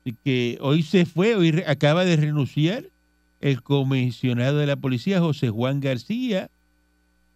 Así 0.00 0.16
que 0.24 0.58
hoy 0.60 0.82
se 0.82 1.06
fue, 1.06 1.36
hoy 1.36 1.62
acaba 1.68 2.04
de 2.04 2.16
renunciar 2.16 2.90
el 3.40 3.62
comisionado 3.62 4.58
de 4.58 4.66
la 4.66 4.76
policía, 4.76 5.20
José 5.20 5.50
Juan 5.50 5.78
García, 5.78 6.50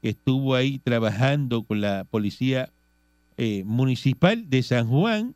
estuvo 0.03 0.55
ahí 0.55 0.79
trabajando 0.79 1.63
con 1.65 1.81
la 1.81 2.05
policía 2.05 2.73
eh, 3.37 3.65
municipal 3.65 4.49
de 4.49 4.63
San 4.63 4.89
Juan, 4.89 5.35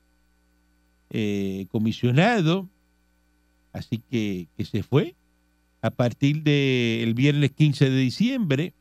eh, 1.10 1.66
comisionado, 1.70 2.68
así 3.72 3.98
que, 4.10 4.48
que 4.56 4.64
se 4.64 4.82
fue. 4.82 5.14
A 5.80 5.90
partir 5.90 6.42
del 6.42 7.14
viernes 7.14 7.52
15 7.52 7.90
de 7.90 7.98
diciembre, 7.98 8.74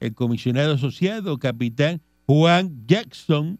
el 0.00 0.14
comisionado 0.14 0.74
asociado, 0.74 1.38
capitán 1.38 2.00
Juan 2.26 2.86
Jackson, 2.86 3.58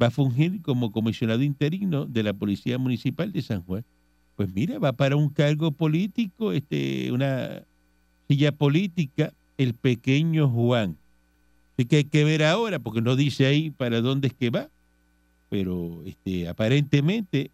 va 0.00 0.08
a 0.08 0.10
fungir 0.10 0.62
como 0.62 0.92
comisionado 0.92 1.42
interino 1.42 2.06
de 2.06 2.22
la 2.22 2.32
Policía 2.32 2.78
Municipal 2.78 3.32
de 3.32 3.42
San 3.42 3.62
Juan. 3.62 3.84
Pues 4.36 4.52
mira, 4.52 4.78
va 4.78 4.92
para 4.92 5.16
un 5.16 5.28
cargo 5.28 5.70
político, 5.70 6.52
este, 6.52 7.12
una 7.12 7.62
silla 8.28 8.52
política, 8.52 9.32
el 9.58 9.74
pequeño 9.74 10.48
Juan. 10.48 10.96
Así 11.74 11.86
que 11.86 11.96
hay 11.96 12.04
que 12.04 12.24
ver 12.24 12.44
ahora, 12.44 12.78
porque 12.78 13.00
no 13.00 13.16
dice 13.16 13.46
ahí 13.46 13.70
para 13.70 14.00
dónde 14.00 14.28
es 14.28 14.34
que 14.34 14.50
va, 14.50 14.68
pero 15.48 16.02
este, 16.06 16.48
aparentemente 16.48 17.50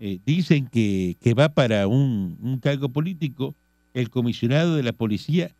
eh, 0.00 0.18
dicen 0.24 0.66
que, 0.66 1.16
que 1.20 1.34
va 1.34 1.48
para 1.48 1.86
un, 1.86 2.36
un 2.40 2.58
cargo 2.58 2.88
político 2.88 3.54
el 3.94 4.10
comisionado 4.10 4.76
de 4.76 4.82
la 4.82 4.92
Policía 4.92 5.50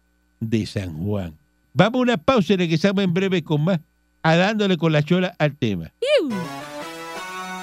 de 0.41 0.67
San 0.67 0.97
Juan. 1.05 1.35
Vamos 1.75 2.01
a 2.01 2.03
una 2.03 2.17
pausa 2.17 2.55
y 2.55 2.57
regresamos 2.57 3.03
en 3.03 3.15
breve 3.15 3.43
con 3.43 3.63
más, 3.63 3.81
a 4.23 4.37
dándole 4.37 4.77
con 4.77 4.93
la 4.93 5.03
chola 5.03 5.35
al 5.39 5.57
tema. 5.57 5.93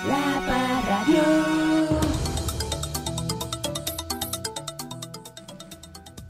La 0.08 0.65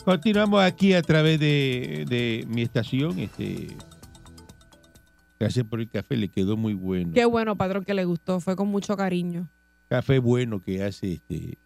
Continuamos 0.06 0.62
aquí 0.62 0.94
a 0.94 1.02
través 1.02 1.40
de, 1.40 2.06
de 2.08 2.46
mi 2.48 2.62
estación. 2.62 3.18
Este, 3.20 3.76
gracias 5.40 5.66
por 5.66 5.80
el 5.82 5.90
café, 5.90 6.16
le 6.16 6.30
quedó 6.30 6.56
muy 6.58 6.74
bueno. 6.76 7.12
Qué 7.14 7.26
bueno, 7.26 7.56
patrón, 7.56 7.84
que 7.84 7.94
le 7.96 8.06
gustó. 8.06 8.40
Fue 8.40 8.56
con 8.56 8.68
mucho 8.68 8.96
cariño. 8.96 9.50
Café 9.90 10.20
bueno 10.20 10.62
que 10.62 10.84
hace 10.84 11.14
este, 11.14 11.58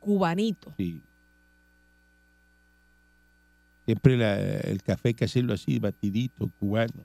Cubanito. 0.00 0.72
sí. 0.76 1.02
Siempre 3.84 4.16
la- 4.16 4.40
el 4.40 4.82
café 4.82 5.08
hay 5.08 5.14
que 5.14 5.26
hacerlo 5.26 5.52
así, 5.52 5.78
batidito, 5.78 6.48
cubano. 6.58 7.04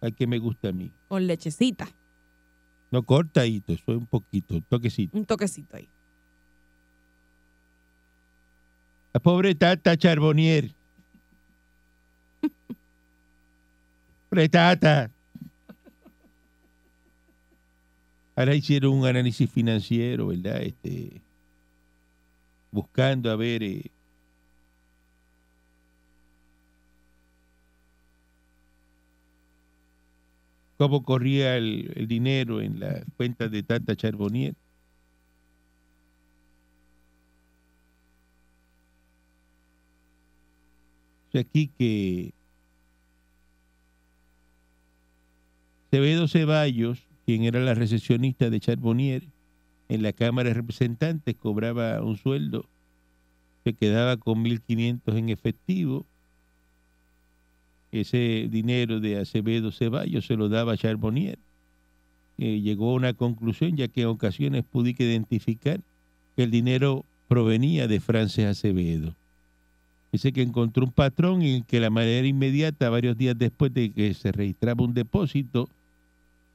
Al 0.00 0.14
que 0.14 0.26
me 0.26 0.38
gusta 0.38 0.68
a 0.70 0.72
mí. 0.72 0.90
Con 1.08 1.26
lechecita. 1.26 1.86
No 2.90 3.02
cortadito, 3.02 3.74
eso 3.74 3.82
es 3.88 3.98
un 3.98 4.06
poquito, 4.06 4.54
un 4.54 4.62
toquecito. 4.62 5.16
Un 5.18 5.26
toquecito 5.26 5.76
ahí. 5.76 5.90
La 9.14 9.20
pobre 9.20 9.54
tata 9.54 9.96
Charbonnier. 9.96 10.74
pobre 14.28 14.48
tata. 14.48 15.08
Ahora 18.34 18.56
hicieron 18.56 18.92
un 18.94 19.06
análisis 19.06 19.48
financiero, 19.48 20.26
¿verdad? 20.26 20.60
Este, 20.62 21.22
buscando 22.72 23.30
a 23.30 23.36
ver 23.36 23.62
eh, 23.62 23.92
cómo 30.76 31.04
corría 31.04 31.56
el, 31.56 31.92
el 31.94 32.08
dinero 32.08 32.60
en 32.60 32.80
las 32.80 33.04
cuentas 33.16 33.48
de 33.52 33.62
Tata 33.62 33.94
Charbonnier. 33.94 34.56
Aquí 41.38 41.70
que 41.78 42.32
Acevedo 45.94 46.26
Ceballos, 46.26 46.98
quien 47.24 47.44
era 47.44 47.60
la 47.60 47.74
recesionista 47.74 48.50
de 48.50 48.58
Charbonnier 48.58 49.22
en 49.88 50.02
la 50.02 50.12
Cámara 50.12 50.48
de 50.48 50.54
Representantes, 50.54 51.36
cobraba 51.36 52.02
un 52.02 52.16
sueldo, 52.16 52.66
se 53.62 53.74
quedaba 53.74 54.16
con 54.16 54.44
1.500 54.44 55.16
en 55.16 55.28
efectivo. 55.28 56.04
Ese 57.92 58.48
dinero 58.50 58.98
de 58.98 59.18
Acevedo 59.18 59.70
Ceballos 59.70 60.26
se 60.26 60.34
lo 60.34 60.48
daba 60.48 60.72
a 60.72 60.76
Charbonnier. 60.76 61.38
Eh, 62.38 62.60
llegó 62.60 62.90
a 62.90 62.94
una 62.94 63.12
conclusión, 63.14 63.76
ya 63.76 63.86
que 63.86 64.02
en 64.02 64.08
ocasiones 64.08 64.64
pude 64.64 64.96
identificar 64.98 65.80
que 66.34 66.42
el 66.42 66.50
dinero 66.50 67.04
provenía 67.28 67.86
de 67.86 68.00
Frances 68.00 68.46
Acevedo. 68.46 69.14
Dice 70.14 70.32
que 70.32 70.42
encontró 70.42 70.84
un 70.84 70.92
patrón 70.92 71.42
en 71.42 71.64
que 71.64 71.80
la 71.80 71.90
manera 71.90 72.24
inmediata, 72.24 72.88
varios 72.88 73.18
días 73.18 73.36
después 73.36 73.74
de 73.74 73.90
que 73.90 74.14
se 74.14 74.30
registraba 74.30 74.84
un 74.84 74.94
depósito 74.94 75.68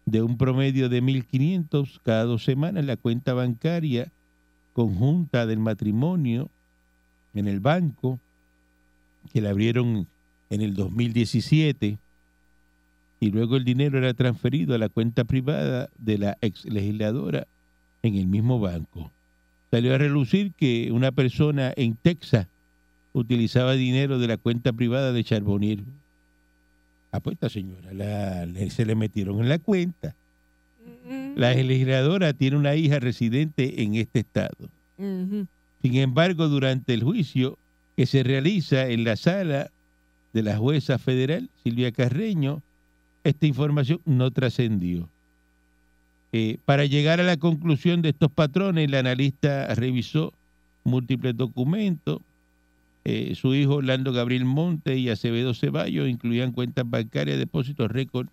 de 0.06 0.22
un 0.22 0.38
promedio 0.38 0.88
de 0.88 1.04
1.500 1.04 2.00
cada 2.02 2.24
dos 2.24 2.46
semanas, 2.46 2.86
la 2.86 2.96
cuenta 2.96 3.34
bancaria 3.34 4.14
conjunta 4.72 5.46
del 5.46 5.60
matrimonio 5.60 6.50
en 7.34 7.50
el 7.50 7.60
banco, 7.60 8.18
que 9.34 9.42
la 9.42 9.50
abrieron 9.50 10.08
en 10.50 10.62
el 10.62 10.74
2017, 10.74 11.98
y 13.20 13.30
luego 13.30 13.58
el 13.58 13.66
dinero 13.66 13.98
era 13.98 14.14
transferido 14.14 14.74
a 14.74 14.78
la 14.78 14.88
cuenta 14.88 15.26
privada 15.26 15.90
de 15.98 16.18
la 16.18 16.38
ex 16.40 16.64
legisladora 16.64 17.46
en 18.04 18.16
el 18.16 18.28
mismo 18.28 18.62
banco. 18.62 19.12
Salió 19.70 19.96
a 19.96 19.98
relucir 19.98 20.54
que 20.54 20.94
una 20.94 21.12
persona 21.12 21.74
en 21.76 21.98
Texas 21.98 22.48
utilizaba 23.20 23.74
dinero 23.74 24.20
de 24.20 24.28
la 24.28 24.38
cuenta 24.38 24.74
privada 24.74 25.12
de 25.14 25.24
Charbonnier. 25.24 25.80
Ah, 27.12 27.20
pues 27.20 27.36
esta 27.36 27.50
señora 27.50 27.94
la- 27.94 28.48
se 28.70 28.86
le 28.86 28.96
metieron 28.96 29.40
en 29.40 29.50
la 29.50 29.60
cuenta. 29.60 30.16
La 31.36 31.54
legisladora 31.54 32.34
tiene 32.34 32.58
una 32.58 32.76
hija 32.76 33.00
residente 33.00 33.82
en 33.84 33.96
este 33.96 34.20
estado. 34.20 34.70
Ujú. 34.98 35.48
Sin 35.82 35.96
embargo, 35.96 36.48
durante 36.50 36.94
el 36.94 37.04
juicio 37.04 37.58
que 37.96 38.06
se 38.06 38.24
realiza 38.24 38.88
en 38.90 39.04
la 39.04 39.16
sala 39.16 39.72
de 40.34 40.44
la 40.44 40.58
jueza 40.58 40.98
federal, 41.00 41.50
Silvia 41.64 41.92
Carreño, 41.92 42.62
esta 43.24 43.46
información 43.48 44.02
no 44.06 44.30
trascendió. 44.32 45.10
Eh, 46.32 46.58
para 46.66 46.86
llegar 46.86 47.20
a 47.20 47.24
la 47.24 47.38
conclusión 47.38 48.02
de 48.04 48.10
estos 48.10 48.32
patrones, 48.32 48.86
el 48.86 48.94
analista 48.94 49.74
revisó 49.74 50.34
múltiples 50.84 51.36
documentos. 51.36 52.20
Eh, 53.06 53.34
su 53.36 53.56
hijo 53.56 53.76
Orlando 53.76 54.12
Gabriel 54.12 54.46
Monte 54.46 54.98
y 54.98 55.10
Acevedo 55.10 55.54
Ceballos 55.54 56.10
incluían 56.10 56.52
cuentas 56.52 56.90
bancarias, 56.90 57.38
depósitos 57.38 57.90
récord 57.90 58.28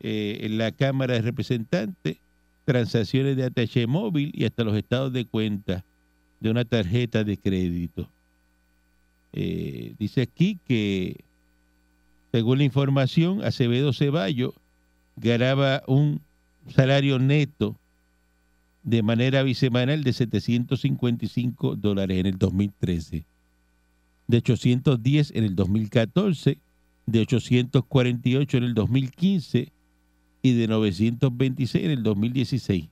eh, 0.00 0.40
en 0.42 0.58
la 0.58 0.72
Cámara 0.72 1.14
de 1.14 1.22
Representantes, 1.22 2.18
transacciones 2.64 3.36
de 3.36 3.44
ATH 3.44 3.86
móvil 3.86 4.32
y 4.34 4.44
hasta 4.44 4.64
los 4.64 4.76
estados 4.76 5.12
de 5.12 5.24
cuenta 5.24 5.84
de 6.40 6.50
una 6.50 6.64
tarjeta 6.64 7.22
de 7.22 7.36
crédito. 7.36 8.08
Eh, 9.32 9.94
dice 9.98 10.22
aquí 10.22 10.58
que, 10.66 11.24
según 12.32 12.58
la 12.58 12.64
información, 12.64 13.44
Acevedo 13.44 13.92
Ceballos 13.92 14.52
ganaba 15.16 15.82
un 15.86 16.20
salario 16.68 17.18
neto 17.18 17.76
de 18.82 19.02
manera 19.02 19.42
bisemanal 19.42 20.02
de 20.02 20.12
755 20.12 21.76
dólares 21.76 22.18
en 22.18 22.26
el 22.26 22.38
2013, 22.38 23.24
de 24.32 24.38
810 24.38 25.32
en 25.34 25.44
el 25.44 25.54
2014, 25.54 26.58
de 27.04 27.20
848 27.20 28.56
en 28.56 28.64
el 28.64 28.72
2015 28.72 29.72
y 30.40 30.52
de 30.54 30.68
926 30.68 31.84
en 31.84 31.90
el 31.90 32.02
2016. 32.02 32.88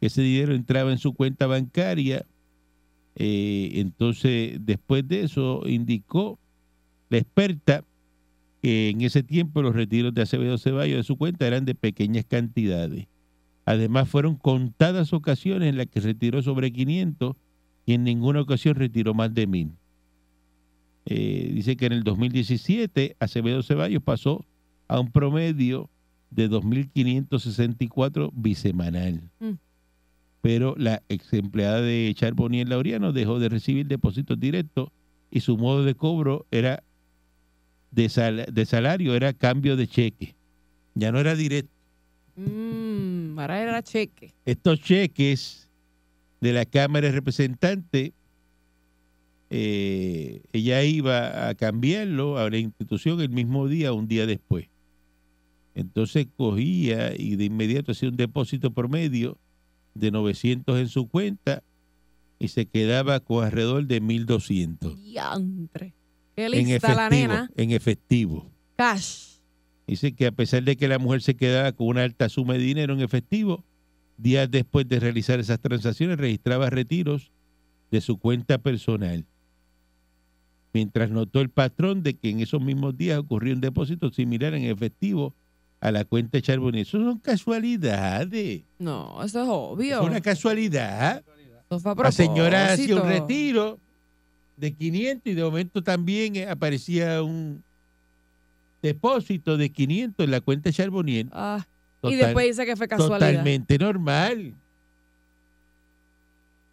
Ese 0.00 0.22
dinero 0.22 0.54
entraba 0.54 0.92
en 0.92 0.98
su 0.98 1.14
cuenta 1.14 1.48
bancaria. 1.48 2.24
eh, 3.16 3.72
entonces, 3.74 4.58
después 4.60 5.06
de 5.08 5.22
eso, 5.24 5.62
indicó 5.66 6.38
la 7.10 7.18
experta 7.18 7.82
que 8.62 8.90
en 8.90 9.00
ese 9.00 9.24
tiempo 9.24 9.62
los 9.62 9.74
retiros 9.74 10.14
de 10.14 10.22
Acevedo 10.22 10.58
Ceballos 10.58 10.98
de 10.98 11.02
su 11.02 11.16
cuenta 11.16 11.44
eran 11.44 11.64
de 11.64 11.74
pequeñas 11.74 12.24
cantidades. 12.24 13.08
Además, 13.64 14.08
fueron 14.08 14.36
contadas 14.36 15.12
ocasiones 15.12 15.70
en 15.70 15.76
las 15.76 15.88
que 15.88 15.98
retiró 15.98 16.40
sobre 16.40 16.72
500 16.72 17.34
y 17.84 17.94
en 17.94 18.04
ninguna 18.04 18.40
ocasión 18.40 18.76
retiró 18.76 19.12
más 19.12 19.34
de 19.34 19.48
1000. 19.48 19.81
Eh, 21.06 21.50
dice 21.52 21.76
que 21.76 21.86
en 21.86 21.92
el 21.92 22.04
2017 22.04 23.16
Acevedo 23.18 23.62
Ceballos 23.62 24.02
pasó 24.02 24.44
a 24.88 25.00
un 25.00 25.10
promedio 25.10 25.90
de 26.30 26.48
2.564 26.48 28.30
bisemanal. 28.34 29.30
Mm. 29.40 29.52
Pero 30.40 30.74
la 30.76 31.02
ex 31.08 31.32
empleada 31.34 31.80
de 31.80 32.12
Charbonier 32.16 32.68
Laureano 32.68 33.12
dejó 33.12 33.38
de 33.38 33.48
recibir 33.48 33.86
depósitos 33.86 34.38
directos 34.40 34.88
y 35.30 35.40
su 35.40 35.56
modo 35.56 35.84
de 35.84 35.94
cobro 35.94 36.46
era 36.50 36.82
de, 37.90 38.08
sal- 38.08 38.46
de 38.52 38.66
salario, 38.66 39.14
era 39.14 39.32
cambio 39.32 39.76
de 39.76 39.86
cheque. 39.86 40.34
Ya 40.94 41.12
no 41.12 41.20
era 41.20 41.34
directo. 41.34 41.70
Mm, 42.36 43.38
ahora 43.38 43.62
era 43.62 43.82
cheque. 43.82 44.32
Estos 44.44 44.80
cheques 44.80 45.68
de 46.40 46.52
la 46.52 46.64
Cámara 46.64 47.06
de 47.06 47.12
Representantes, 47.12 48.12
eh, 49.54 50.40
ella 50.54 50.82
iba 50.82 51.46
a 51.50 51.54
cambiarlo 51.54 52.38
a 52.38 52.48
la 52.48 52.56
institución 52.56 53.20
el 53.20 53.28
mismo 53.28 53.68
día, 53.68 53.92
un 53.92 54.08
día 54.08 54.24
después. 54.24 54.68
Entonces 55.74 56.26
cogía 56.34 57.14
y 57.14 57.36
de 57.36 57.44
inmediato 57.44 57.92
hacía 57.92 58.08
un 58.08 58.16
depósito 58.16 58.70
promedio 58.72 59.36
de 59.94 60.10
900 60.10 60.80
en 60.80 60.88
su 60.88 61.06
cuenta 61.06 61.62
y 62.38 62.48
se 62.48 62.64
quedaba 62.64 63.20
con 63.20 63.44
alrededor 63.44 63.86
de 63.86 64.00
1.200 64.00 64.96
Diantre. 64.96 65.92
Qué 66.34 66.46
en 66.46 66.52
lista 66.52 66.94
la 66.94 67.08
efectivo, 67.08 67.28
nena. 67.28 67.50
en 67.54 67.70
efectivo. 67.72 68.50
Cash. 68.76 69.32
Dice 69.86 70.12
que 70.14 70.28
a 70.28 70.32
pesar 70.32 70.62
de 70.62 70.78
que 70.78 70.88
la 70.88 70.98
mujer 70.98 71.20
se 71.20 71.36
quedaba 71.36 71.72
con 71.72 71.88
una 71.88 72.04
alta 72.04 72.30
suma 72.30 72.54
de 72.54 72.60
dinero 72.60 72.94
en 72.94 73.00
efectivo, 73.00 73.66
días 74.16 74.50
después 74.50 74.88
de 74.88 74.98
realizar 74.98 75.40
esas 75.40 75.60
transacciones 75.60 76.16
registraba 76.16 76.70
retiros 76.70 77.32
de 77.90 78.00
su 78.00 78.16
cuenta 78.16 78.56
personal. 78.56 79.26
Mientras 80.72 81.10
notó 81.10 81.40
el 81.40 81.50
patrón 81.50 82.02
de 82.02 82.14
que 82.14 82.30
en 82.30 82.40
esos 82.40 82.60
mismos 82.62 82.96
días 82.96 83.18
ocurrió 83.18 83.54
un 83.54 83.60
depósito 83.60 84.10
similar 84.10 84.54
en 84.54 84.64
efectivo 84.64 85.34
a 85.80 85.90
la 85.90 86.04
cuenta 86.04 86.40
Charbonnier. 86.40 86.86
Eso 86.86 86.98
son 86.98 87.18
casualidades. 87.18 88.62
No, 88.78 89.22
eso 89.22 89.42
es 89.42 89.48
obvio. 89.48 90.00
Es 90.00 90.06
una 90.06 90.20
casualidad. 90.20 91.22
Fue 91.68 91.94
La 91.96 92.12
señora 92.12 92.72
hacía 92.72 92.96
un 92.96 93.08
retiro 93.08 93.78
de 94.56 94.72
500 94.72 95.26
y 95.26 95.34
de 95.34 95.42
momento 95.42 95.82
también 95.82 96.36
eh, 96.36 96.48
aparecía 96.48 97.22
un 97.22 97.62
depósito 98.80 99.56
de 99.56 99.70
500 99.70 100.24
en 100.24 100.30
la 100.30 100.40
cuenta 100.40 100.68
de 100.68 100.74
Charbonnier. 100.74 101.26
Ah, 101.32 101.66
y 102.02 102.14
después 102.14 102.46
dice 102.46 102.66
que 102.66 102.76
fue 102.76 102.88
casualidad. 102.88 103.30
Totalmente 103.30 103.78
normal. 103.78 104.54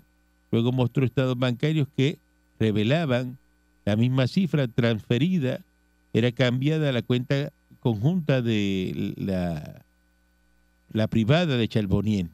Luego 0.50 0.72
mostró 0.72 1.06
estados 1.06 1.38
bancarios 1.38 1.88
que 1.96 2.18
revelaban 2.60 3.38
la 3.86 3.96
misma 3.96 4.26
cifra 4.26 4.68
transferida 4.68 5.64
era 6.12 6.32
cambiada 6.32 6.90
a 6.90 6.92
la 6.92 7.00
cuenta 7.00 7.50
conjunta 7.80 8.42
de 8.42 9.14
la, 9.16 9.86
la 10.92 11.06
privada 11.06 11.56
de 11.56 11.66
Charbonnier. 11.66 12.28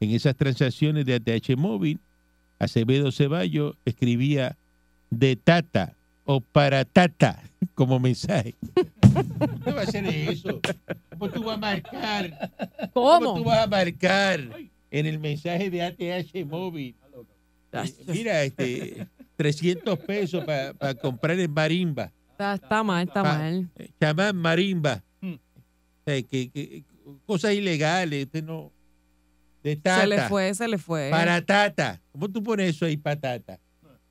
En 0.00 0.10
esas 0.10 0.36
transacciones 0.36 1.06
de 1.06 1.14
ATH 1.14 1.56
móvil, 1.56 1.98
Acevedo 2.58 3.12
Ceballos 3.12 3.76
escribía 3.84 4.56
de 5.10 5.36
Tata 5.36 5.94
o 6.24 6.40
para 6.40 6.84
Tata 6.84 7.42
como 7.74 7.98
mensaje. 8.00 8.54
¿Qué 9.64 9.72
va 9.72 9.80
a 9.80 9.84
hacer 9.84 10.04
eso? 10.06 10.60
¿Cómo 11.18 11.30
tú 11.30 11.42
vas 11.44 11.56
a 11.56 11.60
marcar? 11.60 12.52
¿Cómo 12.92 13.34
tú 13.36 13.44
vas 13.44 13.58
a 13.64 13.66
marcar 13.66 14.40
en 14.90 15.06
el 15.06 15.18
mensaje 15.18 15.70
de 15.70 15.82
ATH 15.82 16.46
móvil? 16.46 16.94
Eh, 17.72 17.94
Mira, 18.08 18.42
este 18.44 19.06
300 19.36 19.98
pesos 20.00 20.44
para 20.44 20.94
comprar 20.94 21.38
en 21.38 21.50
marimba. 21.52 22.10
Está, 22.30 22.54
está 22.54 22.82
mal, 22.82 23.06
está 23.06 23.22
Pa- 23.22 23.38
mal. 23.38 23.68
eh, 23.76 23.90
chamán 24.00 24.36
marimba. 24.36 25.02
Eh, 26.06 26.22
que, 26.24 26.50
que- 26.50 26.84
cosas 27.26 27.52
ilegales, 27.54 28.26
usted 28.26 28.44
no. 28.44 28.72
De 29.66 29.74
tata. 29.74 30.02
Se 30.02 30.06
le 30.06 30.20
fue, 30.28 30.54
se 30.54 30.68
le 30.68 30.78
fue. 30.78 31.08
Para 31.10 31.42
tata. 31.44 32.00
¿Cómo 32.12 32.28
tú 32.30 32.40
pones 32.40 32.70
eso 32.76 32.84
ahí 32.86 32.96
para 32.96 33.18
tata? 33.20 33.58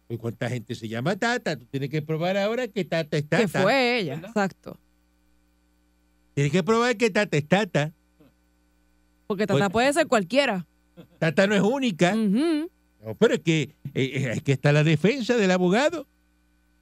Pues, 0.06 0.20
¿Cuánta 0.20 0.50
gente 0.50 0.76
se 0.76 0.90
llama 0.90 1.16
tata? 1.16 1.56
Tú 1.56 1.64
tienes 1.72 1.90
que 1.90 2.02
probar 2.02 2.36
ahora 2.36 2.68
que 2.68 2.84
tata 2.84 3.16
es 3.16 3.26
tata. 3.30 3.42
Que 3.44 3.48
fue 3.48 4.00
ella, 4.00 4.16
exacto. 4.16 4.78
Tienes 6.34 6.52
que 6.52 6.62
probar 6.62 6.98
que 6.98 7.10
tata 7.10 7.38
es 7.38 7.48
tata. 7.48 7.94
Porque 9.28 9.48
Tata 9.48 9.60
Pues- 9.60 9.72
puede 9.72 9.94
ser 9.94 10.08
cualquiera. 10.08 10.68
Tata 11.20 11.48
no 11.48 11.56
es 11.56 11.62
única. 11.62 12.14
No, 12.14 13.16
pero 13.18 13.36
es 13.36 13.40
que, 13.40 13.74
eh, 13.94 14.34
es 14.36 14.44
que 14.44 14.52
está 14.52 14.74
la 14.74 14.84
defensa 14.84 15.38
del 15.38 15.52
abogado. 15.52 16.06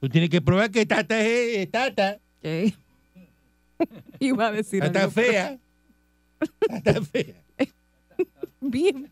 Tú 0.00 0.08
tienes 0.08 0.30
que 0.30 0.42
probar 0.42 0.72
que 0.72 0.84
Tata 0.84 1.20
es, 1.20 1.58
es 1.58 1.70
Tata. 1.70 2.18
¿Qué? 2.42 2.74
Iba 4.18 4.48
a 4.48 4.50
decir 4.50 4.80
Tata 4.82 4.98
algo. 5.02 5.12
fea. 5.12 5.58
Tata 6.68 7.00
fea. 7.02 7.43
Bien, 8.70 9.10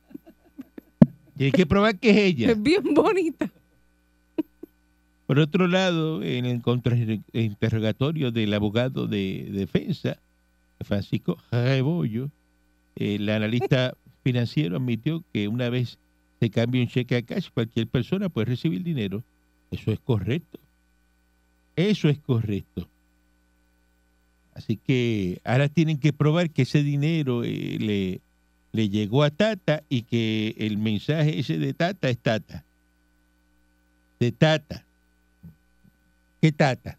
Tienes 1.36 1.54
que 1.54 1.66
probar 1.66 1.98
que 1.98 2.10
es 2.10 2.16
ella. 2.16 2.52
es 2.52 2.62
bien 2.62 2.94
bonita. 2.94 3.50
Por 5.26 5.38
otro 5.38 5.66
lado, 5.66 6.22
en 6.22 6.44
el 6.44 6.60
contrainterrogatorio 6.62 8.30
del 8.30 8.52
abogado 8.54 9.06
de 9.06 9.48
defensa, 9.50 10.18
Francisco 10.80 11.38
Rebollo, 11.50 12.30
el 12.96 13.28
analista 13.28 13.94
financiero 14.24 14.76
admitió 14.76 15.24
que 15.32 15.48
una 15.48 15.70
vez 15.70 15.98
se 16.40 16.50
cambia 16.50 16.82
un 16.82 16.88
cheque 16.88 17.16
a 17.16 17.22
cash, 17.22 17.48
cualquier 17.52 17.86
persona 17.86 18.28
puede 18.28 18.46
recibir 18.46 18.82
dinero. 18.82 19.22
Eso 19.70 19.90
es 19.92 20.00
correcto. 20.00 20.58
Eso 21.76 22.08
es 22.08 22.18
correcto. 22.18 22.88
Así 24.54 24.76
que 24.76 25.40
ahora 25.44 25.68
tienen 25.68 25.98
que 25.98 26.12
probar 26.12 26.50
que 26.50 26.62
ese 26.62 26.82
dinero 26.82 27.42
eh, 27.44 27.78
le, 27.80 28.20
le 28.72 28.88
llegó 28.88 29.22
a 29.22 29.30
Tata 29.30 29.82
y 29.88 30.02
que 30.02 30.54
el 30.58 30.78
mensaje 30.78 31.38
ese 31.38 31.58
de 31.58 31.74
Tata 31.74 32.08
es 32.08 32.18
Tata. 32.18 32.64
De 34.18 34.32
Tata. 34.32 34.84
¿Qué 36.40 36.52
Tata? 36.52 36.98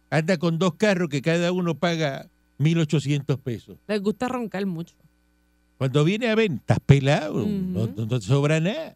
Anda 0.09 0.37
con 0.37 0.57
dos 0.59 0.75
carros 0.75 1.09
que 1.09 1.21
cada 1.21 1.51
uno 1.51 1.75
paga 1.75 2.29
1.800 2.59 3.37
pesos. 3.39 3.77
Les 3.87 4.01
gusta 4.01 4.29
roncar 4.29 4.65
mucho. 4.65 4.95
Cuando 5.77 6.05
viene 6.05 6.29
a 6.29 6.35
ver, 6.35 6.51
estás 6.51 6.79
pelado, 6.85 7.45
no 7.45 8.07
te 8.07 8.21
sobra 8.21 8.61
nada. 8.61 8.95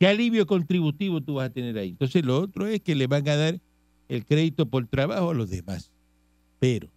¿Qué 0.00 0.08
alivio 0.08 0.46
contributivo 0.46 1.20
tú 1.20 1.34
vas 1.34 1.50
a 1.50 1.52
tener 1.52 1.78
ahí? 1.78 1.90
Entonces 1.90 2.24
lo 2.24 2.40
otro 2.40 2.66
es 2.66 2.80
que 2.80 2.96
le 2.96 3.06
van 3.06 3.28
a 3.28 3.36
dar 3.36 3.60
el 4.08 4.24
crédito 4.24 4.66
por 4.66 4.84
trabajo 4.88 5.30
a 5.30 5.34
los 5.34 5.50
demás. 5.50 5.92
Pero 6.58 6.88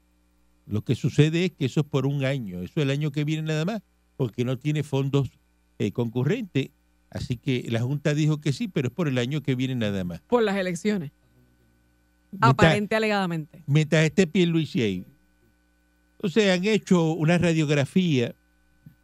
lo 0.68 0.82
que 0.84 0.96
sucede 0.96 1.46
es 1.46 1.52
que 1.52 1.66
eso 1.66 1.82
es 1.82 1.86
por 1.86 2.06
un 2.06 2.24
año, 2.26 2.62
eso 2.62 2.74
es 2.80 2.84
el 2.84 2.90
año 2.92 3.12
que 3.12 3.24
viene 3.24 3.44
nada 3.44 3.66
más, 3.66 3.82
porque 4.18 4.46
no 4.46 4.58
tiene 4.58 4.84
fondos 4.84 5.30
eh, 5.80 5.92
concurrentes. 5.92 6.70
Así 7.10 7.36
que 7.38 7.66
la 7.70 7.82
Junta 7.82 8.14
dijo 8.14 8.40
que 8.40 8.54
sí, 8.54 8.68
pero 8.68 8.88
es 8.88 8.94
por 8.94 9.08
el 9.08 9.18
año 9.18 9.42
que 9.42 9.56
viene 9.56 9.76
nada 9.76 10.04
más. 10.04 10.22
Por 10.22 10.44
las 10.44 10.56
elecciones. 10.56 11.12
Mientras- 12.32 12.52
Aparente 12.52 12.96
alegadamente. 12.96 13.64
mientras 13.68 14.06
esté 14.06 14.28
Pierluisi 14.28 14.82
ahí. 14.82 15.06
Entonces 16.18 16.50
han 16.58 16.64
hecho 16.66 17.12
una 17.14 17.38
radiografía 17.38 18.34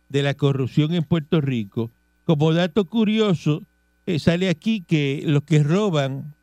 de 0.08 0.24
la 0.24 0.36
corrupción 0.36 0.94
en 0.94 1.04
Puerto 1.04 1.42
Rico. 1.42 1.92
Como 2.26 2.54
dato 2.54 2.86
curioso, 2.86 3.64
eh, 4.06 4.20
sale 4.20 4.48
aquí 4.48 4.82
que 4.88 5.24
los 5.26 5.44
que 5.44 5.62
roban, 5.64 6.36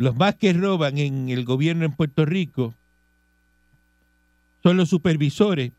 los 0.00 0.16
más 0.16 0.34
que 0.34 0.52
roban 0.54 0.96
en 0.96 1.28
el 1.28 1.44
gobierno 1.44 1.84
en 1.84 1.92
Puerto 1.92 2.24
Rico, 2.24 2.72
son 4.62 4.78
los 4.78 4.88
supervisores 4.88 5.72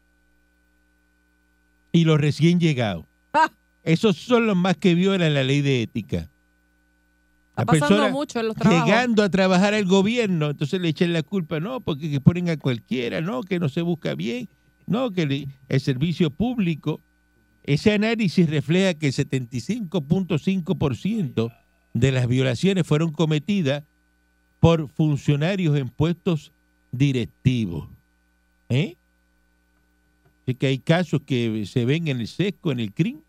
y 1.92 2.04
los 2.04 2.22
recién 2.22 2.60
llegados. 2.60 3.06
Ah. 3.34 3.50
Esos 3.84 4.18
son 4.18 4.46
los 4.46 4.56
más 4.56 4.78
que 4.78 4.94
violan 4.94 5.34
la 5.34 5.44
ley 5.44 5.62
de 5.62 5.82
ética. 5.82 6.18
Está 7.50 7.62
La 7.62 7.66
pasando 7.66 7.88
persona- 7.88 8.12
mucho 8.12 8.40
en 8.40 8.48
los 8.50 8.56
trabajos. 8.56 8.86
llegando 8.86 9.24
a 9.24 9.30
trabajar 9.30 9.74
al 9.74 9.86
gobierno, 9.86 10.52
entonces 10.52 10.80
le 10.80 10.90
echan 10.90 11.14
la 11.14 11.24
culpa, 11.24 11.60
no, 11.60 11.80
porque 11.82 12.12
que 12.12 12.22
ponen 12.22 12.50
a 12.50 12.58
cualquiera, 12.58 13.22
no, 13.22 13.42
que 13.42 13.58
no 13.60 13.70
se 13.70 13.82
busca 13.82 14.14
bien, 14.14 14.48
no, 14.86 15.10
que 15.10 15.26
le- 15.26 15.48
el 15.68 15.82
servicio 15.82 16.30
público. 16.30 17.02
Ese 17.64 17.92
análisis 17.94 18.48
refleja 18.48 18.94
que 18.94 19.08
el 19.08 19.14
75.5% 19.14 21.52
de 21.94 22.12
las 22.12 22.28
violaciones 22.28 22.86
fueron 22.86 23.12
cometidas 23.12 23.84
por 24.62 24.88
funcionarios 24.90 25.76
en 25.78 25.90
puestos 25.90 26.54
directivos. 26.94 27.90
¿Eh? 28.70 28.96
Así 30.44 30.56
que 30.56 30.68
hay 30.68 30.80
casos 30.80 31.22
que 31.26 31.66
se 31.66 31.84
ven 31.84 32.08
en 32.08 32.22
el 32.22 32.28
sesco, 32.28 32.72
en 32.72 32.80
el 32.80 32.94
CRIM, 32.94 33.20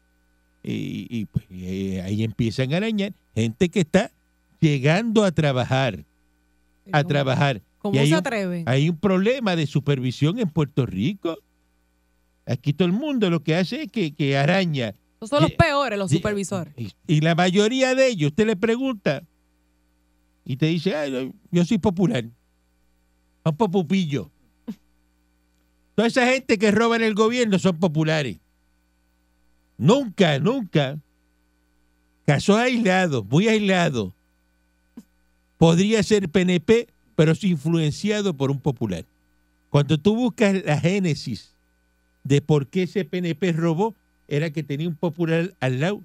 y, 0.63 1.07
y, 1.11 1.25
pues, 1.25 1.45
eh, 1.51 2.01
ahí 2.05 2.23
empiezan 2.23 2.73
a 2.73 2.77
arañar 2.77 3.13
gente 3.35 3.69
que 3.69 3.81
está 3.81 4.13
llegando 4.61 5.25
a 5.25 5.33
trabajar, 5.33 6.05
a 6.93 7.01
¿Cómo- 7.03 7.09
trabajar. 7.09 7.63
¿Cómo 7.79 7.97
Y 7.97 7.99
hay 7.99 8.07
se 8.09 8.13
un- 8.13 8.19
atreven? 8.21 8.65
Hay 8.69 8.89
un 8.89 8.97
problema 8.97 9.57
de 9.57 9.67
supervisión 9.67 10.39
en 10.39 10.49
Puerto 10.49 10.87
Rico. 10.87 11.37
Aquí 12.47 12.73
todo 12.73 12.87
el 12.87 12.93
mundo 12.93 13.29
lo 13.29 13.43
que 13.43 13.57
hace 13.57 13.83
es 13.83 13.91
que, 13.91 14.13
que 14.15 14.37
araña. 14.37 14.95
Son 15.23 15.43
los 15.43 15.51
peores, 15.53 15.99
los 15.99 16.11
supervisores. 16.13 16.73
Y, 16.77 16.93
y 17.09 17.21
la 17.23 17.35
mayoría 17.35 17.95
de 17.97 18.09
ellos, 18.09 18.31
usted 18.31 18.47
le 18.47 18.57
pregunta 18.57 19.23
y 20.45 20.57
te 20.57 20.67
dice, 20.67 20.95
"Ay, 20.97 21.33
yo 21.51 21.65
soy 21.65 21.79
popular. 21.79 22.25
Son 23.45 23.57
popupillos. 23.57 24.29
Toda 25.95 26.09
esa 26.09 26.27
gente 26.27 26.59
que 26.59 26.71
roba 26.71 26.97
en 26.97 27.03
el 27.03 27.15
gobierno 27.15 27.59
son 27.59 27.79
populares. 27.79 28.39
Nunca, 29.77 30.39
nunca. 30.39 30.99
Casos 32.25 32.57
aislados, 32.57 33.25
muy 33.27 33.49
aislados. 33.49 34.13
Podría 35.59 36.03
ser 36.03 36.29
PNP, 36.29 36.89
pero 37.15 37.33
es 37.33 37.45
influenciado 37.45 38.37
por 38.37 38.51
un 38.51 38.61
popular. 38.61 39.05
Cuando 39.71 39.99
tú 39.99 40.15
buscas 40.15 40.65
la 40.65 40.79
génesis 40.79 41.57
de 42.25 42.41
por 42.41 42.69
qué 42.69 42.85
ese 42.85 43.05
PNP 43.05 43.53
robó, 43.53 43.95
era 44.29 44.51
que 44.51 44.63
tenía 44.63 44.89
un 44.89 44.97
popular 44.97 45.55
al 45.61 45.81
lado 45.81 46.01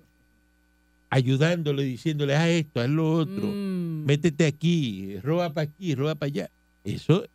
ayudándole, 1.10 1.84
diciéndole, 1.84 2.36
haz 2.36 2.48
esto, 2.50 2.82
haz 2.82 2.90
lo 2.90 3.12
otro, 3.14 3.48
Mm. 3.48 4.06
métete 4.06 4.46
aquí, 4.46 5.18
roba 5.24 5.54
para 5.54 5.70
aquí, 5.70 5.96
roba 5.96 6.16
para 6.16 6.28
allá. 6.28 6.50
Eso 6.84 7.26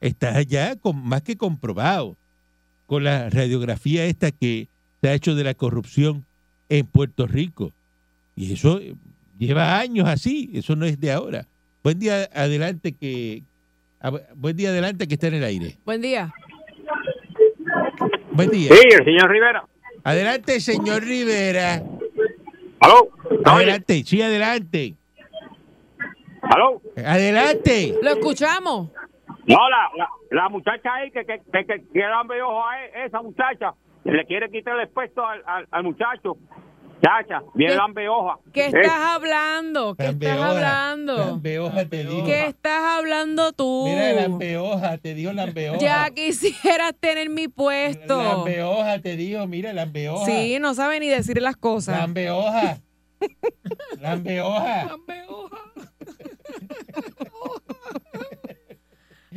está 0.00 0.40
ya 0.42 0.76
con, 0.76 0.96
más 1.06 1.22
que 1.22 1.36
comprobado 1.36 2.16
con 2.86 3.04
la 3.04 3.30
radiografía 3.30 4.04
esta 4.06 4.30
que 4.32 4.68
se 5.00 5.08
ha 5.08 5.14
hecho 5.14 5.34
de 5.34 5.44
la 5.44 5.54
corrupción 5.54 6.24
en 6.68 6.86
Puerto 6.86 7.26
Rico. 7.26 7.72
Y 8.36 8.52
eso 8.54 8.80
lleva 9.38 9.78
años 9.78 10.08
así, 10.08 10.50
eso 10.54 10.74
no 10.76 10.84
es 10.86 10.98
de 11.00 11.12
ahora. 11.12 11.46
Buen 11.84 11.98
día 11.98 12.28
adelante 12.34 12.92
que 12.92 13.42
a- 14.00 14.10
buen 14.34 14.56
día 14.56 14.70
adelante 14.70 15.06
que 15.06 15.14
está 15.14 15.28
en 15.28 15.34
el 15.34 15.44
aire. 15.44 15.76
Buen 15.84 16.00
día. 16.00 16.32
Buen 18.32 18.50
día. 18.50 18.70
Sí, 18.74 18.88
el 18.98 19.04
señor 19.04 19.30
Rivera. 19.30 19.64
Adelante, 20.04 20.60
señor 20.60 21.02
Rivera. 21.04 21.82
¿Aló? 22.80 23.08
Adelante, 23.44 24.02
sí, 24.04 24.22
adelante. 24.22 24.94
¿Aló? 26.42 26.80
Adelante. 26.96 27.94
Lo 28.02 28.10
escuchamos. 28.10 28.88
No, 29.46 29.56
la, 29.68 29.90
la, 29.96 30.08
la 30.30 30.48
muchacha 30.48 30.94
ahí 30.94 31.10
que, 31.10 31.24
que, 31.24 31.40
que, 31.52 31.64
que, 31.66 31.84
que 31.92 31.98
lambe 32.00 32.40
ojo 32.42 32.66
a 32.66 32.84
e- 32.84 33.06
esa 33.06 33.20
muchacha, 33.22 33.74
le 34.04 34.24
quiere 34.26 34.50
quitar 34.50 34.78
el 34.80 34.88
puesto 34.88 35.24
al, 35.26 35.42
al, 35.46 35.66
al 35.70 35.82
muchacho. 35.82 36.36
Chacha, 37.02 37.40
bien 37.54 37.70
¿Qué- 37.70 37.76
lambe 37.76 38.08
hoja. 38.08 38.38
¿Qué 38.52 38.64
Eh, 38.66 38.70
estás 38.74 38.92
hablando? 39.14 39.94
¿Qué 39.94 40.02
estás 40.04 40.20
Lambeoja, 40.36 40.50
hablando? 40.50 41.16
Lambeoja 41.16 41.84
te 41.86 42.04
dijo. 42.04 42.26
¿Qué 42.26 42.46
estás 42.46 42.82
hablando 42.98 43.52
tú? 43.52 43.86
Mira, 43.88 44.12
lambeoja, 44.22 44.98
te 44.98 45.14
dijo 45.14 45.32
lambeoja. 45.32 45.78
Ya 45.78 46.10
quisieras 46.10 46.94
tener 47.00 47.30
mi 47.30 47.48
puesto. 47.48 48.22
Lambeoja 48.22 48.98
te 49.00 49.16
dijo, 49.16 49.46
mira, 49.46 49.72
lambeoja. 49.72 50.26
Sí, 50.26 50.58
no 50.60 50.74
sabe 50.74 51.00
ni 51.00 51.08
decir 51.08 51.40
las 51.40 51.56
cosas. 51.56 51.98
Lambeoja. 51.98 52.78
Lambeoja. 54.00 54.96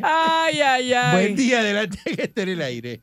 Ay, 0.02 0.60
ay, 0.62 0.94
ay. 0.94 1.12
Buen 1.14 1.36
día, 1.36 1.60
adelante 1.60 1.98
que 2.16 2.24
esté 2.24 2.42
en 2.44 2.50
el 2.50 2.62
aire. 2.62 3.02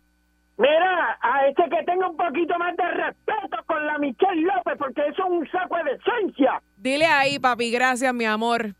Mira, 0.58 1.18
a 1.22 1.46
este 1.48 1.62
que 1.70 1.82
tenga 1.84 2.08
un 2.08 2.16
poquito 2.16 2.58
más 2.58 2.76
de 2.76 2.84
respeto 2.90 3.49
con 3.80 3.86
la 3.86 3.98
Michelle 3.98 4.42
López, 4.42 4.74
porque 4.78 5.00
eso 5.08 5.24
es 5.24 5.30
un 5.30 5.48
saco 5.50 5.76
de 5.76 5.84
decencia. 5.96 6.60
Dile 6.76 7.06
ahí, 7.06 7.38
papi, 7.38 7.70
gracias, 7.70 8.12
mi 8.14 8.24
amor. 8.26 8.74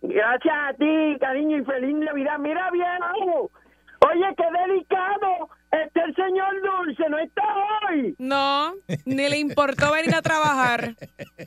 Gracias 0.00 0.54
a 0.54 0.72
ti, 0.74 1.16
cariño, 1.20 1.58
y 1.58 1.64
feliz 1.64 1.94
Navidad. 1.94 2.38
Mira 2.38 2.70
bien, 2.70 2.86
algo. 3.02 3.50
Oye, 4.10 4.26
qué 4.36 4.44
delicado. 4.66 5.48
Este 5.70 6.00
el 6.02 6.14
señor 6.14 6.54
Dulce 6.60 7.08
no 7.08 7.18
está 7.18 7.42
hoy. 7.88 8.14
No, 8.18 8.72
ni 9.06 9.28
le 9.28 9.38
importó 9.38 9.92
venir 9.92 10.14
a 10.14 10.20
trabajar. 10.22 10.94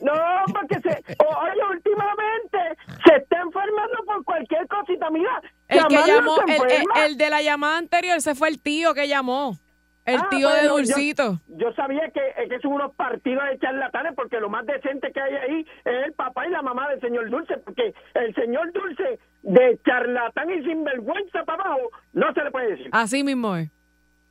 No, 0.01 0.13
porque 0.53 0.75
se. 0.81 0.89
Oye, 1.19 1.61
últimamente 1.69 2.57
se 3.05 3.15
está 3.17 3.41
enfermando 3.41 3.97
por 4.05 4.23
cualquier 4.23 4.67
cosita. 4.67 5.09
Mira, 5.11 5.41
El 5.67 5.85
que 5.87 5.95
llamarlo 5.95 6.15
llamó, 6.15 6.35
se 6.37 6.41
el, 6.43 6.49
el- 6.49 6.61
enferma. 6.61 7.05
el 7.05 7.17
de 7.17 7.29
la 7.29 7.41
llamada 7.41 7.77
anterior, 7.77 8.17
ese 8.17 8.35
fue 8.35 8.47
el 8.49 8.59
tío 8.59 8.93
que 8.93 9.07
llamó. 9.07 9.57
El 10.05 10.17
Ah, 10.21 10.27
tío 10.29 10.47
de 10.49 10.59
bueno, 10.59 10.75
Dulcito. 10.75 11.39
Yo 11.47 11.73
sabía 11.73 12.09
que, 12.11 12.19
eh, 12.37 12.47
que 12.47 12.59
son 12.59 12.73
unos 12.73 12.93
partidos 12.95 13.43
de 13.49 13.57
charlatanes 13.57 14.13
porque 14.15 14.39
lo 14.39 14.49
más 14.49 14.65
decente 14.67 15.11
que 15.11 15.19
hay 15.19 15.33
ahí 15.35 15.67
es 15.83 16.05
el 16.05 16.13
papá 16.13 16.45
y 16.47 16.51
la 16.51 16.61
mamá 16.61 16.87
del 16.89 17.01
señor 17.01 17.27
Dulce, 17.31 17.57
porque 17.57 17.93
el 18.13 18.35
señor 18.35 18.71
Dulce 18.71 19.19
de 19.41 19.79
charlatán 19.83 20.51
y 20.51 20.63
sinvergüenza 20.63 21.43
para 21.45 21.63
abajo 21.63 21.89
no 22.13 22.31
se 22.33 22.43
le 22.43 22.51
puede 22.51 22.69
decir. 22.71 22.89
Así 22.91 23.23
mismo 23.23 23.55
es. 23.55 23.69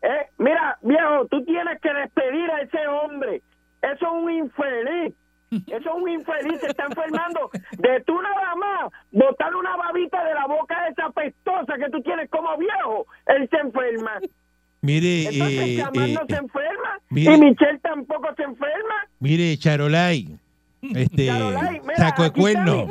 Eh, 0.02 0.26
mira, 0.38 0.78
viejo, 0.82 1.26
tú 1.26 1.42
tienes 1.44 1.80
que 1.80 1.92
despedir 1.92 2.50
a 2.52 2.60
ese 2.60 2.86
hombre. 2.86 3.42
Eso 3.82 4.06
es 4.06 4.12
un 4.12 4.30
infeliz. 4.30 5.14
Eso 5.66 5.76
es 5.90 6.02
un 6.02 6.08
infeliz, 6.08 6.60
se 6.60 6.68
está 6.68 6.84
enfermando. 6.84 7.50
De 7.78 8.00
tú 8.06 8.20
nada 8.22 8.54
más 8.54 8.92
botar 9.10 9.54
una 9.54 9.74
babita 9.76 10.22
de 10.24 10.34
la 10.34 10.46
boca 10.46 10.86
esa 10.88 11.10
pestosa 11.10 11.74
que 11.78 11.90
tú 11.90 12.00
tienes 12.02 12.30
como 12.30 12.56
viejo, 12.58 13.06
él 13.26 13.48
se 13.50 13.56
enferma. 13.58 14.20
Mire, 14.84 15.22
Entonces, 15.22 15.58
eh, 15.58 15.78
eh, 15.78 16.12
no 16.12 16.26
se 16.28 16.36
enferma 16.36 16.98
mire. 17.08 17.34
y 17.34 17.40
Michelle 17.40 17.78
tampoco 17.78 18.28
se 18.36 18.42
enferma. 18.42 18.94
mire, 19.18 19.56
Charolay, 19.56 20.36
este, 20.82 21.26
Carolay, 21.26 21.80
mira, 21.80 21.96
saco 21.96 22.22
de 22.22 22.28
aquí 22.28 22.40
cuerno. 22.40 22.88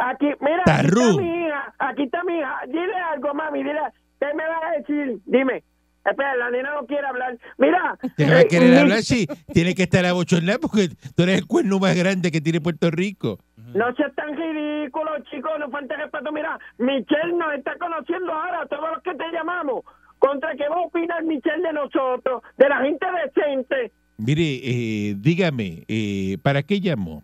Aquí, 0.00 0.26
mira, 0.40 0.56
aquí 0.56 0.64
Tarrú. 0.64 1.02
está 1.02 1.22
mi 1.22 1.44
hija, 1.44 1.74
aquí 1.78 2.02
está 2.02 2.24
mi 2.24 2.38
hija. 2.38 2.60
Dile 2.66 2.94
algo, 3.12 3.32
mami, 3.32 3.62
dile, 3.62 3.78
¿qué 4.18 4.26
me 4.34 4.42
vas 4.48 4.60
a 4.60 4.70
decir? 4.78 5.20
Dime. 5.24 5.62
Espera, 6.04 6.36
la 6.36 6.50
nena 6.50 6.74
no 6.74 6.86
quiere 6.86 7.06
hablar. 7.06 7.38
Mira. 7.58 7.96
¿Te 8.16 8.26
va 8.26 8.38
a 8.38 8.40
eh, 8.42 8.48
querer 8.48 8.78
hablar? 8.78 9.02
Sí, 9.02 9.26
tiene 9.52 9.74
que 9.74 9.84
estar 9.84 10.04
abochornado 10.04 10.60
porque 10.60 10.88
tú 11.14 11.22
eres 11.22 11.38
el 11.38 11.46
cuerno 11.46 11.78
más 11.78 11.96
grande 11.96 12.32
que 12.32 12.40
tiene 12.40 12.60
Puerto 12.60 12.90
Rico. 12.90 13.38
No 13.74 13.94
seas 13.94 14.14
tan 14.14 14.36
ridículo, 14.36 15.10
chicos, 15.30 15.52
no 15.60 15.70
falte 15.70 15.96
respeto. 15.96 16.32
Mira, 16.32 16.58
Michelle 16.78 17.32
nos 17.36 17.54
está 17.54 17.76
conociendo 17.78 18.32
ahora, 18.32 18.66
todos 18.66 18.90
los 18.94 19.02
que 19.02 19.14
te 19.14 19.30
llamamos. 19.32 19.84
¿Contra 20.18 20.54
qué 20.56 20.68
va 20.68 20.76
a 20.76 20.80
opinar 20.80 21.22
Michelle 21.24 21.62
de 21.62 21.72
nosotros, 21.72 22.42
de 22.56 22.68
la 22.68 22.78
gente 22.82 23.06
decente? 23.24 23.92
Mire, 24.18 24.42
eh, 24.42 25.14
dígame, 25.18 25.84
eh, 25.88 26.38
¿para 26.42 26.62
qué 26.62 26.80
llamó? 26.80 27.22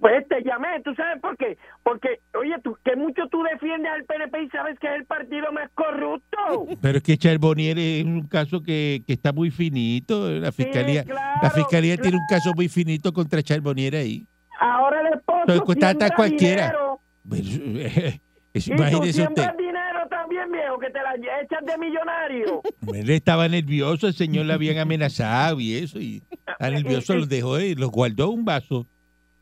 Pues 0.00 0.26
te 0.28 0.42
llamé, 0.42 0.80
¿tú 0.84 0.92
sabes 0.94 1.20
por 1.20 1.36
qué? 1.36 1.56
Porque, 1.84 2.18
oye, 2.36 2.54
tú, 2.64 2.76
que 2.84 2.96
mucho 2.96 3.28
tú 3.30 3.42
defiendes 3.44 3.92
al 3.92 4.04
PNP 4.04 4.42
y 4.42 4.48
sabes 4.48 4.78
que 4.80 4.88
es 4.88 4.94
el 4.94 5.04
partido 5.04 5.52
más 5.52 5.70
corrupto. 5.74 6.36
Pero 6.80 6.98
es 6.98 7.04
que 7.04 7.16
Charbonnier 7.16 7.78
es 7.78 8.04
un 8.04 8.26
caso 8.26 8.60
que, 8.60 9.02
que 9.06 9.12
está 9.12 9.32
muy 9.32 9.50
finito. 9.52 10.28
La 10.30 10.50
fiscalía, 10.50 11.04
claro, 11.04 11.40
la 11.42 11.50
fiscalía 11.50 11.96
tiene 11.96 12.16
un 12.16 12.26
caso 12.28 12.52
muy 12.54 12.68
finito 12.68 13.12
contra 13.12 13.42
Charbonnier 13.42 13.94
ahí. 13.96 14.26
Ahora 14.58 15.00
el 15.02 15.14
esposo 15.14 15.44
Entonces, 15.46 16.10
cualquiera. 16.16 16.72
dinero. 17.24 18.18
Es- 18.54 18.66
imagínese 18.66 19.22
usted. 19.22 19.42
dinero 19.56 19.67
viejo, 20.46 20.78
que 20.78 20.90
te 20.90 20.98
la 21.02 21.14
echas 21.42 21.64
de 21.64 21.78
millonario. 21.78 22.62
Él 22.94 23.10
estaba 23.10 23.48
nervioso, 23.48 24.06
el 24.06 24.14
señor 24.14 24.46
le 24.46 24.54
habían 24.54 24.78
amenazado 24.78 25.60
y 25.60 25.76
eso. 25.76 25.98
Y 25.98 26.22
a 26.58 26.70
nervioso 26.70 27.14
los 27.14 27.28
dejó 27.28 27.58
y 27.60 27.74
los 27.74 27.90
guardó 27.90 28.30
un 28.30 28.44
vaso. 28.44 28.86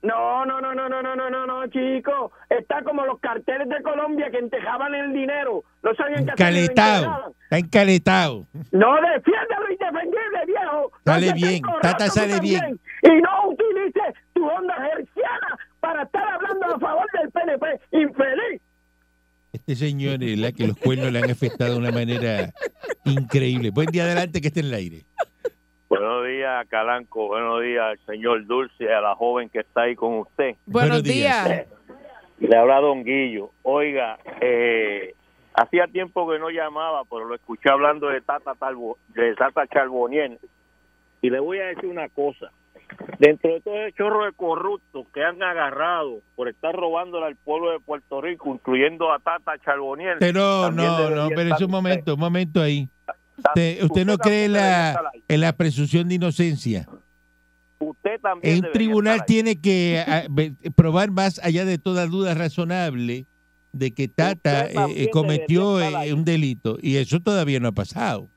No, 0.02 0.46
no, 0.46 0.61
no, 0.61 0.72
no, 0.72 0.88
no, 0.88 1.02
no, 1.02 1.16
no, 1.16 1.30
no, 1.30 1.46
no, 1.46 1.66
chico. 1.66 2.30
Está 2.48 2.82
como 2.85 3.04
los 3.04 3.18
carteles 3.18 3.68
de 3.68 3.82
Colombia 3.82 4.30
que 4.30 4.38
entejaban 4.38 4.94
el 4.94 5.12
dinero. 5.12 5.64
No 5.82 5.94
sabían 5.94 6.26
lo 6.26 6.32
Encaletado. 6.32 7.35
Está 7.42 7.59
encaletado. 7.59 8.46
No 8.70 8.94
defienda 9.00 9.61
lo 9.61 9.72
indefendible, 9.72 10.46
viejo. 10.46 10.92
Sale 11.04 11.32
bien, 11.32 11.62
Tata 11.82 12.09
sale 12.09 12.38
bien. 12.40 12.78
Y 13.02 13.20
no 13.20 13.48
utilice 13.48 14.00
tu 14.35 14.46
onda 14.46 14.74
herciana 14.92 15.59
para 15.80 16.02
estar 16.04 16.22
hablando 16.28 16.66
a 16.66 16.78
favor 16.78 17.06
del 17.18 17.30
PNP. 17.32 17.80
Infeliz. 17.92 18.56
Este 19.66 19.87
señor 19.87 20.22
es 20.22 20.38
la 20.38 20.52
que 20.52 20.68
los 20.68 20.76
cuernos 20.85 21.11
le 21.11 21.18
han 21.18 21.31
afectado 21.31 21.72
de 21.72 21.79
una 21.81 21.90
manera 21.90 22.52
increíble. 23.05 23.70
Buen 23.70 23.88
día 23.88 24.05
adelante 24.05 24.40
que 24.40 24.46
esté 24.46 24.61
en 24.61 24.66
el 24.66 24.74
aire. 24.74 25.02
Buenos 25.88 26.24
días, 26.24 26.68
Calanco. 26.68 27.26
Buenos 27.26 27.61
días 27.62 27.83
al 27.83 27.98
señor 28.07 28.46
Dulce, 28.46 28.92
a 28.92 29.00
la 29.00 29.16
joven 29.16 29.48
que 29.48 29.61
está 29.61 29.83
ahí 29.83 29.96
con 29.96 30.18
usted. 30.18 30.55
Buenos 30.66 30.90
Buenos 30.90 31.02
días. 31.02 31.44
días. 31.46 31.66
Le 32.38 32.57
habla 32.57 32.81
Don 32.81 33.02
Guillo. 33.02 33.50
Oiga, 33.62 34.18
eh, 34.40 35.14
hacía 35.55 35.88
tiempo 35.88 36.31
que 36.31 36.38
no 36.38 36.50
llamaba, 36.50 37.02
pero 37.11 37.24
lo 37.24 37.35
escuché 37.35 37.68
hablando 37.68 38.07
de 38.09 38.20
Tata, 38.20 38.55
Talbo, 38.55 38.98
de 39.14 39.35
Tata 39.35 39.66
Charboniel. 39.66 40.38
Y 41.22 41.31
le 41.31 41.40
voy 41.40 41.59
a 41.59 41.66
decir 41.66 41.87
una 41.87 42.09
cosa. 42.09 42.52
Dentro 43.18 43.53
de 43.53 43.61
todo 43.61 43.75
el 43.75 43.94
chorro 43.94 44.25
de 44.25 44.33
corruptos 44.33 45.07
que 45.12 45.22
han 45.22 45.42
agarrado 45.42 46.20
por 46.35 46.49
estar 46.49 46.75
robándole 46.75 47.27
al 47.27 47.37
pueblo 47.37 47.70
de 47.70 47.81
Puerto 47.81 48.20
Rico, 48.20 48.51
incluyendo 48.51 49.12
a 49.12 49.18
Tata 49.18 49.59
Charboniel. 49.64 50.18
Pero 50.18 50.70
no, 50.70 51.11
no, 51.11 51.29
pero 51.35 51.55
es 51.55 51.61
un 51.61 51.70
momento, 51.70 52.14
un 52.14 52.20
momento 52.20 52.61
ahí. 52.61 52.88
Usted, 53.38 53.83
usted 53.83 54.07
no 54.07 54.16
cree 54.18 54.49
la, 54.49 55.12
en 55.29 55.40
la 55.40 55.53
presunción 55.53 56.09
de 56.09 56.14
inocencia. 56.14 56.87
Usted 57.79 58.20
también 58.20 58.64
un 58.64 58.72
tribunal 58.72 59.25
tiene 59.27 59.61
que 59.61 60.03
ah, 60.07 60.25
probar 60.75 61.11
más 61.11 61.38
allá 61.44 61.64
de 61.64 61.79
toda 61.79 62.07
duda 62.07 62.35
razonable 62.35 63.27
de 63.72 63.92
que 63.92 64.09
Tata 64.09 64.66
eh, 64.66 64.75
eh, 64.96 65.11
cometió 65.11 65.81
eh, 65.81 66.12
un 66.12 66.25
delito 66.25 66.79
y 66.81 66.96
eso 66.96 67.20
todavía 67.20 67.61
no 67.61 67.68
ha 67.68 67.72
pasado. 67.72 68.29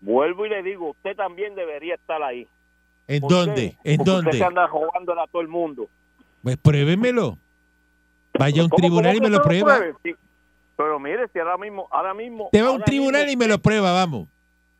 Vuelvo 0.00 0.46
y 0.46 0.50
le 0.50 0.62
digo, 0.62 0.90
usted 0.90 1.16
también 1.16 1.56
debería 1.56 1.94
estar 1.96 2.22
ahí. 2.22 2.46
¿En 3.08 3.20
¿Por 3.22 3.30
dónde? 3.30 3.76
qué? 3.82 3.92
¿En 3.92 3.96
Porque 3.96 4.10
dónde? 4.10 4.30
Usted 4.30 4.38
se 4.38 4.44
anda 4.44 4.66
robándole 4.66 5.20
a 5.20 5.26
todo 5.26 5.42
el 5.42 5.48
mundo. 5.48 5.88
Pues 6.42 6.56
pruébemelo. 6.58 7.38
Vaya 8.38 8.60
a 8.62 8.64
un 8.64 8.70
¿Cómo- 8.70 8.78
tribunal 8.80 9.16
y 9.16 9.20
me 9.20 9.30
lo 9.30 9.42
prueba. 9.42 9.80
Sí. 10.04 10.14
Pero 10.76 11.00
mire, 11.00 11.26
si 11.32 11.40
ahora 11.40 11.56
mismo, 11.58 11.88
ahora 11.90 12.14
mismo. 12.14 12.48
Te 12.52 12.62
va 12.62 12.68
a 12.68 12.72
un 12.72 12.82
tribunal 12.82 13.26
mismo 13.26 13.32
y 13.42 13.46
me 13.46 13.48
lo 13.52 13.58
prueba, 13.58 13.92
vamos. 13.92 14.28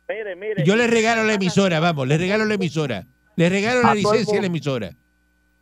Mire, 0.07 0.35
mire. 0.35 0.63
Yo 0.63 0.75
le 0.77 0.87
regalo 0.87 1.23
la 1.25 1.33
emisora, 1.33 1.79
vamos, 1.81 2.07
le 2.07 2.17
regalo 2.17 2.45
la 2.45 2.53
emisora. 2.53 3.05
Le 3.35 3.49
regalo 3.49 3.81
la 3.83 3.93
licencia 3.95 4.37
a 4.37 4.41
la 4.41 4.47
emisora. 4.47 4.91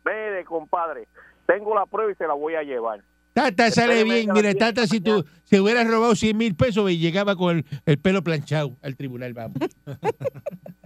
Mire, 0.04 0.44
compadre. 0.44 1.08
Tengo 1.46 1.74
la 1.74 1.86
prueba 1.86 2.12
y 2.12 2.14
se 2.14 2.26
la 2.26 2.34
voy 2.34 2.54
a 2.54 2.62
llevar. 2.62 3.02
Tata 3.32 3.70
sale 3.70 4.04
bien. 4.04 4.30
a 4.30 4.34
las 4.34 4.42
Mira, 4.42 4.48
10 4.50 4.54
de 4.54 4.60
la 4.60 4.66
Tata, 4.74 4.86
si 4.86 5.00
tú 5.00 5.24
se 5.44 5.60
hubieras 5.60 5.86
robado 5.88 6.14
100 6.14 6.36
mil 6.36 6.54
pesos 6.54 6.90
y 6.90 6.98
llegaba 6.98 7.34
con 7.36 7.58
el, 7.58 7.64
el 7.86 7.98
pelo 7.98 8.22
planchado 8.22 8.76
al 8.82 8.96
tribunal, 8.96 9.32
vamos. 9.34 9.56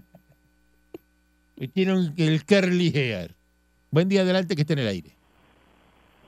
y 1.62 1.68
tiene 1.68 1.92
el 2.16 2.44
curly 2.44 2.90
hair. 2.92 3.36
Buen 3.92 4.08
día, 4.08 4.22
adelante, 4.22 4.56
que 4.56 4.62
esté 4.62 4.72
en 4.72 4.80
el 4.80 4.88
aire. 4.88 5.10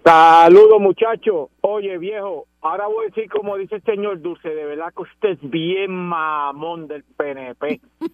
Saludos, 0.04 0.80
muchachos. 0.80 1.48
Oye, 1.60 1.98
viejo, 1.98 2.46
ahora 2.60 2.86
voy 2.86 3.06
a 3.06 3.08
decir 3.08 3.28
como 3.28 3.56
dice 3.56 3.76
el 3.76 3.82
señor 3.82 4.20
Dulce, 4.20 4.48
de 4.48 4.64
verdad 4.64 4.92
que 4.94 5.02
usted 5.02 5.30
es 5.30 5.50
bien 5.50 5.90
mamón 5.90 6.86
del 6.86 7.02
PNP. 7.02 7.80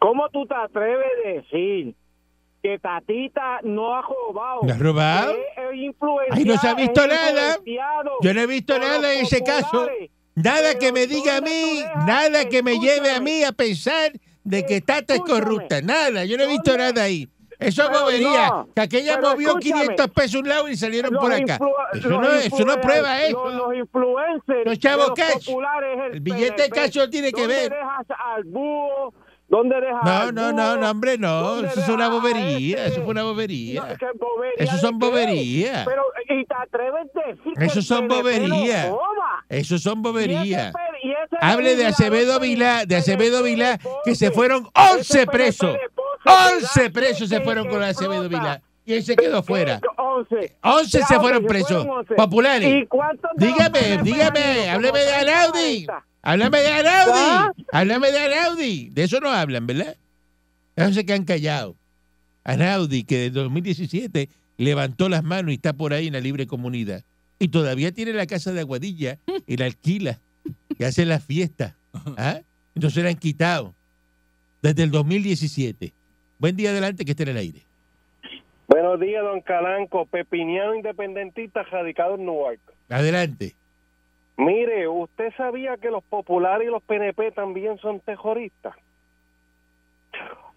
¿Cómo 0.00 0.28
tú 0.30 0.44
te 0.46 0.56
atreves 0.56 1.06
a 1.24 1.28
decir 1.28 1.94
que 2.62 2.80
Tatita 2.80 3.60
no 3.62 3.94
ha 3.94 4.02
robado? 4.02 4.62
¿No 4.64 4.74
ha 4.74 4.76
robado? 4.76 5.36
Ay, 6.32 6.44
no 6.44 6.58
se 6.58 6.68
ha 6.68 6.74
visto 6.74 7.06
nada. 7.06 7.58
Yo 8.22 8.34
no 8.34 8.40
he 8.40 8.46
visto 8.48 8.76
nada 8.76 9.14
en 9.14 9.20
ese 9.24 9.44
caso. 9.44 9.88
Nada 10.34 10.76
que 10.80 10.90
me 10.90 11.06
diga 11.06 11.36
a 11.36 11.40
¿dónde 11.40 11.50
mí, 11.50 11.84
nada 12.06 12.48
que 12.48 12.62
me 12.64 12.78
lleve 12.80 13.12
a 13.12 13.20
mí 13.20 13.44
a 13.44 13.52
pensar 13.52 14.12
de 14.46 14.64
que 14.64 14.80
Tata 14.80 15.14
es 15.14 15.20
corrupta. 15.20 15.82
Nada, 15.82 16.24
yo 16.24 16.36
no 16.38 16.44
he 16.44 16.48
visto 16.48 16.76
nada 16.76 17.02
ahí. 17.02 17.28
Eso 17.58 17.84
es 17.90 18.00
bobería. 18.00 18.48
no, 18.48 18.68
que 18.74 18.80
aquella 18.82 19.18
movió 19.18 19.48
escúchame. 19.48 19.80
500 19.82 20.08
pesos 20.10 20.40
un 20.42 20.48
lado 20.48 20.68
y 20.68 20.76
salieron 20.76 21.12
Los 21.14 21.22
por 21.22 21.32
acá. 21.32 21.58
Eso 21.94 22.08
los 22.10 22.20
no, 22.20 22.30
eso 22.32 22.64
no 22.66 22.80
prueba 22.80 23.18
Los, 23.20 23.28
eso. 23.30 23.48
los 23.50 23.74
influencers. 23.76 24.66
Los 24.66 24.78
chavos 24.78 25.08
los 25.08 25.16
cash. 25.16 25.46
populares, 25.46 25.98
El 26.12 26.20
billete 26.20 26.62
de 26.64 26.68
cash 26.70 26.96
no 26.96 27.08
tiene 27.08 27.32
que 27.32 27.40
¿Dónde 27.40 27.54
ver. 27.56 27.72
dejas 27.72 28.06
al 28.34 28.44
búho? 28.44 29.14
¿Dónde 29.48 29.80
dejas 29.80 30.04
No, 30.04 30.10
al 30.10 30.34
no, 30.34 30.42
búho? 30.42 30.52
no, 30.52 30.76
no, 30.76 30.90
hombre, 30.90 31.16
no. 31.18 31.40
¿Dónde 31.40 31.68
Eso 31.68 31.80
es 31.80 31.88
una 31.88 32.08
bobería. 32.08 32.76
este? 32.78 32.88
Eso 32.90 33.02
fue 33.02 33.10
una 33.12 33.22
No, 33.22 33.28
bobería. 33.28 33.96
¿qué 33.98 34.06
bobería 34.18 34.54
Eso 34.58 34.76
son 34.76 34.98
boberías. 34.98 35.86
Pero, 35.86 36.02
y 36.28 36.44
te 36.44 36.54
atreves 36.54 37.06
a 37.14 37.28
decir 37.28 37.52
que 37.58 37.64
Eso 37.64 37.78
el 37.78 37.84
son 37.86 38.06
no 38.08 38.16
boberías. 38.16 38.88
Eso 39.48 39.78
son 39.78 40.02
boberías. 40.02 40.72
Hable 41.40 41.76
de 41.76 41.86
Acevedo 41.86 42.40
Vilá, 42.40 42.86
de 42.86 42.96
Acevedo 42.96 43.42
de 43.42 43.78
que 44.04 44.14
se 44.14 44.30
fueron 44.30 44.68
ese 44.74 44.92
11 44.98 45.26
PNP 45.26 45.32
presos. 45.32 45.72
de 45.72 45.78
Ponce, 45.94 46.56
11 46.56 46.80
¿verdad? 46.80 46.92
presos 46.92 47.28
se 47.28 47.40
fueron 47.40 47.68
con 47.68 47.82
Acevedo. 47.82 48.28
Vilá. 48.28 48.62
Y 48.84 48.92
él 48.94 49.02
se 49.04 49.16
quedó 49.16 49.42
fuera. 49.42 49.80
11. 49.96 50.56
11 50.62 51.02
se 51.02 51.20
fueron 51.20 51.44
presos. 51.44 51.84
fueron 51.84 51.98
11. 51.98 52.14
Populares. 52.14 52.82
¿Y 52.82 52.86
cuántos 52.86 53.30
de 53.36 53.46
los 53.46 53.54
Dígame, 53.54 54.02
dígame, 54.02 54.70
hábleme 54.70 54.98
de 55.00 55.06
30, 55.06 55.18
Anaudi. 55.40 55.84
40. 55.86 56.06
Háblame 56.22 56.58
de 56.60 56.68
¿Ah? 56.68 56.78
Anaudi. 56.78 57.66
Háblame 57.72 58.12
de 58.12 58.18
Anaudi. 58.18 58.88
De 58.90 59.04
eso 59.04 59.20
no 59.20 59.30
hablan, 59.30 59.66
¿verdad? 59.66 59.96
Eso 60.76 60.92
se 60.92 61.04
quedan 61.06 61.24
callados. 61.24 61.74
Anaudi, 62.44 63.02
que 63.04 63.18
desde 63.18 63.40
2017 63.40 64.28
levantó 64.56 65.08
las 65.08 65.24
manos 65.24 65.50
y 65.50 65.54
está 65.54 65.72
por 65.72 65.92
ahí 65.92 66.06
en 66.06 66.12
la 66.12 66.20
libre 66.20 66.46
comunidad. 66.46 67.02
Y 67.38 67.48
todavía 67.48 67.92
tiene 67.92 68.12
la 68.12 68.26
casa 68.26 68.52
de 68.52 68.60
Aguadilla 68.60 69.18
y 69.46 69.56
la 69.56 69.66
alquila. 69.66 70.20
Y 70.78 70.84
hace 70.84 71.04
las 71.04 71.24
fiestas. 71.24 71.74
¿Ah? 72.16 72.40
No 72.74 72.90
se 72.90 73.02
la 73.02 73.08
han 73.08 73.16
quitado. 73.16 73.74
Desde 74.62 74.82
el 74.82 74.90
2017. 74.90 75.92
Buen 76.38 76.56
día 76.56 76.70
adelante 76.70 77.04
que 77.04 77.12
esté 77.12 77.22
en 77.22 77.30
el 77.30 77.36
aire. 77.38 77.62
Buenos 78.68 79.00
días, 79.00 79.22
don 79.22 79.40
Calanco, 79.40 80.06
pepiniano 80.06 80.74
independentista 80.74 81.62
radicado 81.62 82.16
en 82.16 82.26
Newark. 82.26 82.60
Adelante. 82.90 83.54
Mire, 84.36 84.86
¿usted 84.88 85.32
sabía 85.36 85.76
que 85.76 85.90
los 85.90 86.04
populares 86.04 86.68
y 86.68 86.70
los 86.70 86.82
PNP 86.82 87.32
también 87.32 87.78
son 87.78 88.00
terroristas? 88.00 88.74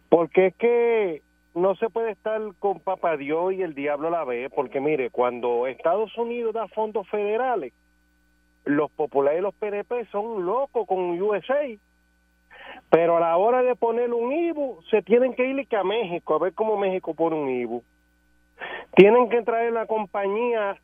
Porque 0.10 0.47
es 0.47 0.55
que 0.55 1.21
no 1.55 1.75
se 1.75 1.89
puede 1.89 2.12
estar 2.12 2.41
con 2.60 2.79
papá 2.79 3.15
Dios 3.15 3.53
y 3.53 3.62
el 3.62 3.75
diablo 3.75 4.10
a 4.10 4.12
la 4.12 4.23
vez, 4.25 4.51
porque 4.53 4.82
mire, 4.82 5.12
cuando 5.12 5.67
Estados 5.67 6.17
Unidos 6.17 6.53
da 6.53 6.67
fondos 6.67 7.08
federales, 7.08 7.73
los 8.69 8.91
populares 8.91 9.39
y 9.39 9.43
los 9.43 9.53
PNP 9.55 10.05
son 10.12 10.45
locos 10.45 10.88
con 10.88 11.21
USA. 11.21 11.67
Pero 12.89 13.17
a 13.17 13.19
la 13.19 13.38
hora 13.38 13.62
de 13.62 13.75
poner 13.75 14.13
un 14.13 14.32
IBU, 14.32 14.82
se 14.89 15.01
tienen 15.01 15.34
que 15.34 15.45
ir 15.45 15.67
a 15.75 15.84
México, 15.84 16.36
a 16.36 16.39
ver 16.39 16.53
cómo 16.53 16.77
México 16.77 17.13
pone 17.13 17.36
un 17.36 17.49
IBU. 17.49 17.84
Tienen 18.95 19.29
que 19.29 19.41
traer 19.43 19.73
la 19.73 19.86
compañía 19.86 20.77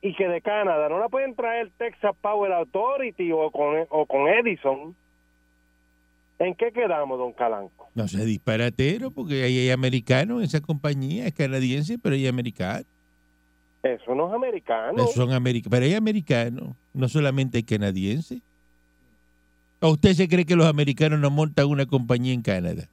y 0.00 0.14
que 0.14 0.28
de 0.28 0.40
Canadá 0.40 0.88
no 0.88 0.98
la 0.98 1.08
pueden 1.08 1.34
traer 1.34 1.70
Texas 1.78 2.14
Power 2.20 2.52
Authority 2.52 3.32
o 3.32 3.50
con, 3.50 3.86
o 3.88 4.06
con 4.06 4.28
Edison. 4.28 4.94
¿En 6.38 6.54
qué 6.54 6.72
quedamos, 6.72 7.18
don 7.18 7.32
Calanco? 7.32 7.88
No 7.94 8.08
sea 8.08 8.24
disparatero, 8.24 9.12
porque 9.12 9.44
ahí 9.44 9.58
hay 9.58 9.70
americanos 9.70 10.38
en 10.38 10.44
esa 10.44 10.60
compañía, 10.60 11.26
es 11.26 11.34
canadiense, 11.34 11.98
pero 11.98 12.16
hay 12.16 12.26
americanos. 12.26 12.86
Eso 13.82 14.14
no 14.14 14.28
es 14.28 14.34
americano. 14.34 15.06
Son 15.08 15.32
americanos, 15.32 15.70
pero 15.70 15.84
hay 15.86 15.94
americanos, 15.94 16.76
no 16.94 17.08
solamente 17.08 17.58
hay 17.58 17.64
canadienses. 17.64 18.40
¿O 19.80 19.90
usted 19.90 20.14
se 20.14 20.28
cree 20.28 20.44
que 20.44 20.54
los 20.54 20.66
americanos 20.66 21.18
no 21.18 21.30
montan 21.30 21.66
una 21.66 21.86
compañía 21.86 22.32
en 22.32 22.42
Canadá? 22.42 22.88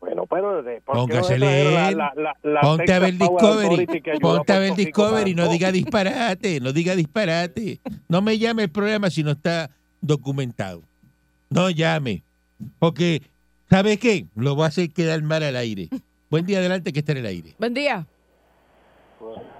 Bueno, 0.00 0.26
pero 0.26 0.62
de, 0.62 0.80
¿por 0.80 0.94
qué 0.96 1.00
no 1.00 1.06
Póngase 1.06 1.34
se 1.34 1.38
trajeron 1.40 1.74
leer. 1.74 1.96
la- 1.96 2.12
la- 2.16 2.36
la 2.42 2.60
Ponte 2.62 2.92
a 2.92 2.98
ver 2.98 3.12
Discovery, 3.18 3.86
ponte 4.20 4.52
a 4.52 4.58
ver 4.58 4.74
Discovery, 4.74 5.34
no 5.34 5.42
tanto? 5.42 5.52
diga 5.52 5.70
disparate, 5.72 6.58
no 6.60 6.72
diga 6.72 6.96
disparate. 6.96 7.80
No 8.08 8.22
me 8.22 8.38
llame 8.38 8.64
el 8.64 8.70
programa 8.70 9.10
si 9.10 9.22
no 9.22 9.32
está 9.32 9.70
documentado. 10.00 10.82
No 11.50 11.68
llame. 11.68 12.22
Porque, 12.78 13.22
¿sabe 13.68 13.98
qué? 13.98 14.26
Lo 14.34 14.54
voy 14.54 14.64
a 14.64 14.68
hacer 14.68 14.90
quedar 14.90 15.22
mal 15.22 15.42
al 15.42 15.56
aire. 15.56 15.88
Buen 16.30 16.46
día 16.46 16.58
adelante 16.58 16.92
que 16.92 17.00
está 17.00 17.12
en 17.12 17.18
el 17.18 17.26
aire. 17.26 17.54
Buen 17.58 17.74
día. 17.74 18.06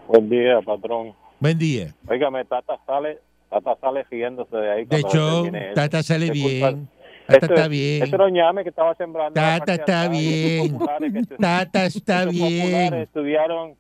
Buen 0.09 0.29
día, 0.29 0.61
patrón. 0.65 1.13
Buen 1.39 1.59
día. 1.59 1.95
Óigame, 2.09 2.45
Tata 2.45 2.79
sale, 2.87 3.19
Tata 3.49 3.77
sale 3.81 4.05
riéndose 4.11 4.57
de 4.57 4.71
ahí. 4.71 4.85
De 4.85 4.99
hecho. 4.99 5.45
Tata 5.75 6.03
sale 6.03 6.31
bien. 6.31 6.89
Tata 7.27 7.47
Ese- 7.47 7.55
está 7.55 7.69
bien. 7.69 8.03
Ese 8.03 8.17
no 8.19 8.29
ñame 8.29 8.63
que 8.63 8.71
estaba 8.71 8.95
sembrando. 8.97 9.41
la 9.41 9.59
Tata 9.59 9.75
está 9.75 10.09
bien. 10.09 10.79
Tata 11.39 11.85
está 11.87 12.25
bien. 12.27 12.95
estudiaron, 12.95 13.75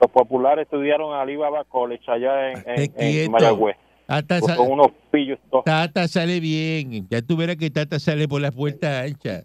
los 0.00 0.10
populares 0.10 0.64
estudiaron 0.64 1.14
a 1.14 1.22
Alibaba 1.22 1.64
College 1.64 2.02
allá 2.10 2.50
en, 2.52 2.64
en, 2.66 2.92
en. 2.96 3.30
Mayagüez. 3.30 3.76
Tata, 4.06 4.40
Con 4.56 4.72
unos 4.72 4.88
pillos 5.10 5.38
todos. 5.50 5.64
Tata 5.64 6.06
sale 6.08 6.40
bien. 6.40 7.06
Ya 7.08 7.22
tú 7.22 7.36
verás 7.36 7.56
que 7.56 7.70
Tata 7.70 7.98
sale 7.98 8.26
por 8.28 8.40
las 8.40 8.54
puertas 8.54 9.06
anchas. 9.06 9.44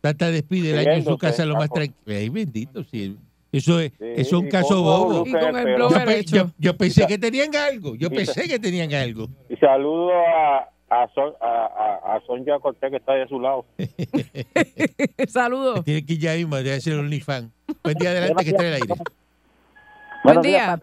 Tata 0.00 0.30
despide 0.30 0.70
el 0.72 0.78
año 0.78 0.92
en 0.94 1.04
su 1.04 1.18
casa 1.18 1.44
lo 1.44 1.54
más 1.54 1.68
tranquilo. 1.70 2.16
Ay, 2.18 2.28
bendito, 2.30 2.82
sí. 2.84 3.16
Eso 3.52 3.80
es, 3.80 3.90
Sí, 3.98 4.04
eso 4.16 4.20
es 4.20 4.32
un 4.44 4.48
caso 4.48 4.80
bobo. 4.82 5.24
Y 5.26 5.32
con 5.32 5.56
el 5.56 5.76
Yo, 5.76 5.88
pe- 6.04 6.24
yo- 6.24 6.50
yo 6.58 6.76
pensé 6.76 7.06
que 7.06 7.18
tenían 7.18 7.54
algo. 7.56 7.96
Yo 7.96 8.08
pensé 8.10 8.48
que 8.48 8.58
tenían 8.58 8.92
algo. 8.94 9.26
Y 9.48 9.56
saludo 9.56 10.10
a, 10.12 10.68
a, 10.88 11.08
Son, 11.14 11.32
a, 11.40 11.46
a, 12.06 12.16
a 12.16 12.20
Sonia 12.26 12.58
Cortés 12.60 12.90
que 12.90 12.96
está 12.98 13.12
ahí 13.12 13.22
a 13.22 13.26
su 13.28 13.40
lado. 13.40 13.64
Saludos. 15.28 15.84
Tiene 15.84 16.04
que 16.04 16.14
ir 16.14 16.20
ya 16.20 16.34
mismo, 16.34 16.56
debe 16.56 16.80
ser 16.80 16.98
OnlyFans. 16.98 17.50
Buen 17.82 17.96
día 17.98 18.10
adelante 18.10 18.44
que 18.44 18.50
está 18.50 18.62
en 18.62 18.68
el 18.68 18.74
aire. 18.74 18.94
Buen 20.24 20.40
día. 20.42 20.78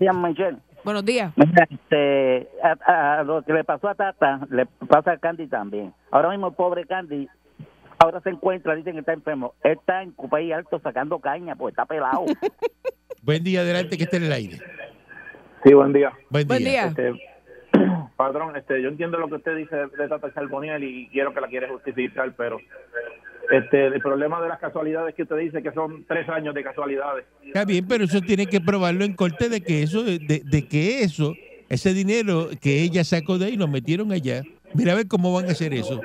Días, 0.00 0.14
Michelle. 0.16 0.56
Buenos 0.84 1.04
días. 1.04 1.32
Este, 1.36 2.48
a, 2.62 3.18
a 3.18 3.22
lo 3.24 3.42
que 3.42 3.52
le 3.52 3.64
pasó 3.64 3.88
a 3.88 3.94
Tata, 3.94 4.40
le 4.50 4.64
pasa 4.88 5.12
a 5.12 5.18
Candy 5.18 5.46
también. 5.46 5.92
Ahora 6.10 6.30
mismo 6.30 6.52
pobre 6.52 6.86
Candy, 6.86 7.28
ahora 7.98 8.20
se 8.20 8.30
encuentra, 8.30 8.74
dicen 8.74 8.94
que 8.94 9.00
está 9.00 9.12
enfermo. 9.12 9.54
Él 9.62 9.72
está 9.72 10.02
en 10.02 10.12
Cupay 10.12 10.52
Alto 10.52 10.80
sacando 10.80 11.18
caña, 11.18 11.56
porque 11.56 11.72
está 11.72 11.86
pelado. 11.86 12.26
Buen 13.22 13.42
día 13.44 13.60
adelante 13.60 13.96
que 13.96 14.04
está 14.04 14.16
en 14.16 14.24
el 14.24 14.32
aire. 14.32 14.58
Sí, 15.64 15.74
buen 15.74 15.92
día. 15.92 16.12
Buen 16.30 16.46
Buen 16.46 16.60
día. 16.60 16.70
día. 16.70 16.86
Este, 16.86 17.12
patrón, 18.16 18.56
este, 18.56 18.80
yo 18.80 18.88
entiendo 18.88 19.18
lo 19.18 19.28
que 19.28 19.34
usted 19.34 19.56
dice 19.56 19.76
de 19.76 20.08
Tata 20.08 20.32
Charboniel 20.32 20.84
y 20.84 21.08
quiero 21.08 21.34
que 21.34 21.40
la 21.40 21.48
quiere 21.48 21.68
justificar, 21.68 22.32
pero 22.36 22.58
este, 23.50 23.86
el 23.86 24.00
problema 24.00 24.40
de 24.40 24.48
las 24.48 24.60
casualidades 24.60 25.14
que 25.16 25.24
usted 25.24 25.36
dice 25.36 25.62
que 25.62 25.72
son 25.72 26.04
tres 26.06 26.28
años 26.28 26.54
de 26.54 26.62
casualidades. 26.62 27.24
Está 27.44 27.64
bien, 27.64 27.86
pero 27.88 28.04
eso 28.04 28.20
tiene 28.20 28.46
que 28.46 28.60
probarlo 28.60 29.04
en 29.04 29.14
corte 29.14 29.48
de 29.48 29.60
que 29.62 29.82
eso, 29.82 30.04
de, 30.04 30.18
de 30.20 30.68
que 30.68 31.02
eso, 31.02 31.34
ese 31.68 31.92
dinero 31.92 32.48
que 32.62 32.82
ella 32.82 33.02
sacó 33.02 33.36
de 33.36 33.46
ahí 33.46 33.56
lo 33.56 33.66
metieron 33.66 34.12
allá. 34.12 34.42
Mira 34.74 34.92
a 34.92 34.96
ver 34.96 35.08
cómo 35.08 35.34
van 35.34 35.46
a 35.46 35.52
hacer 35.52 35.74
eso. 35.74 36.00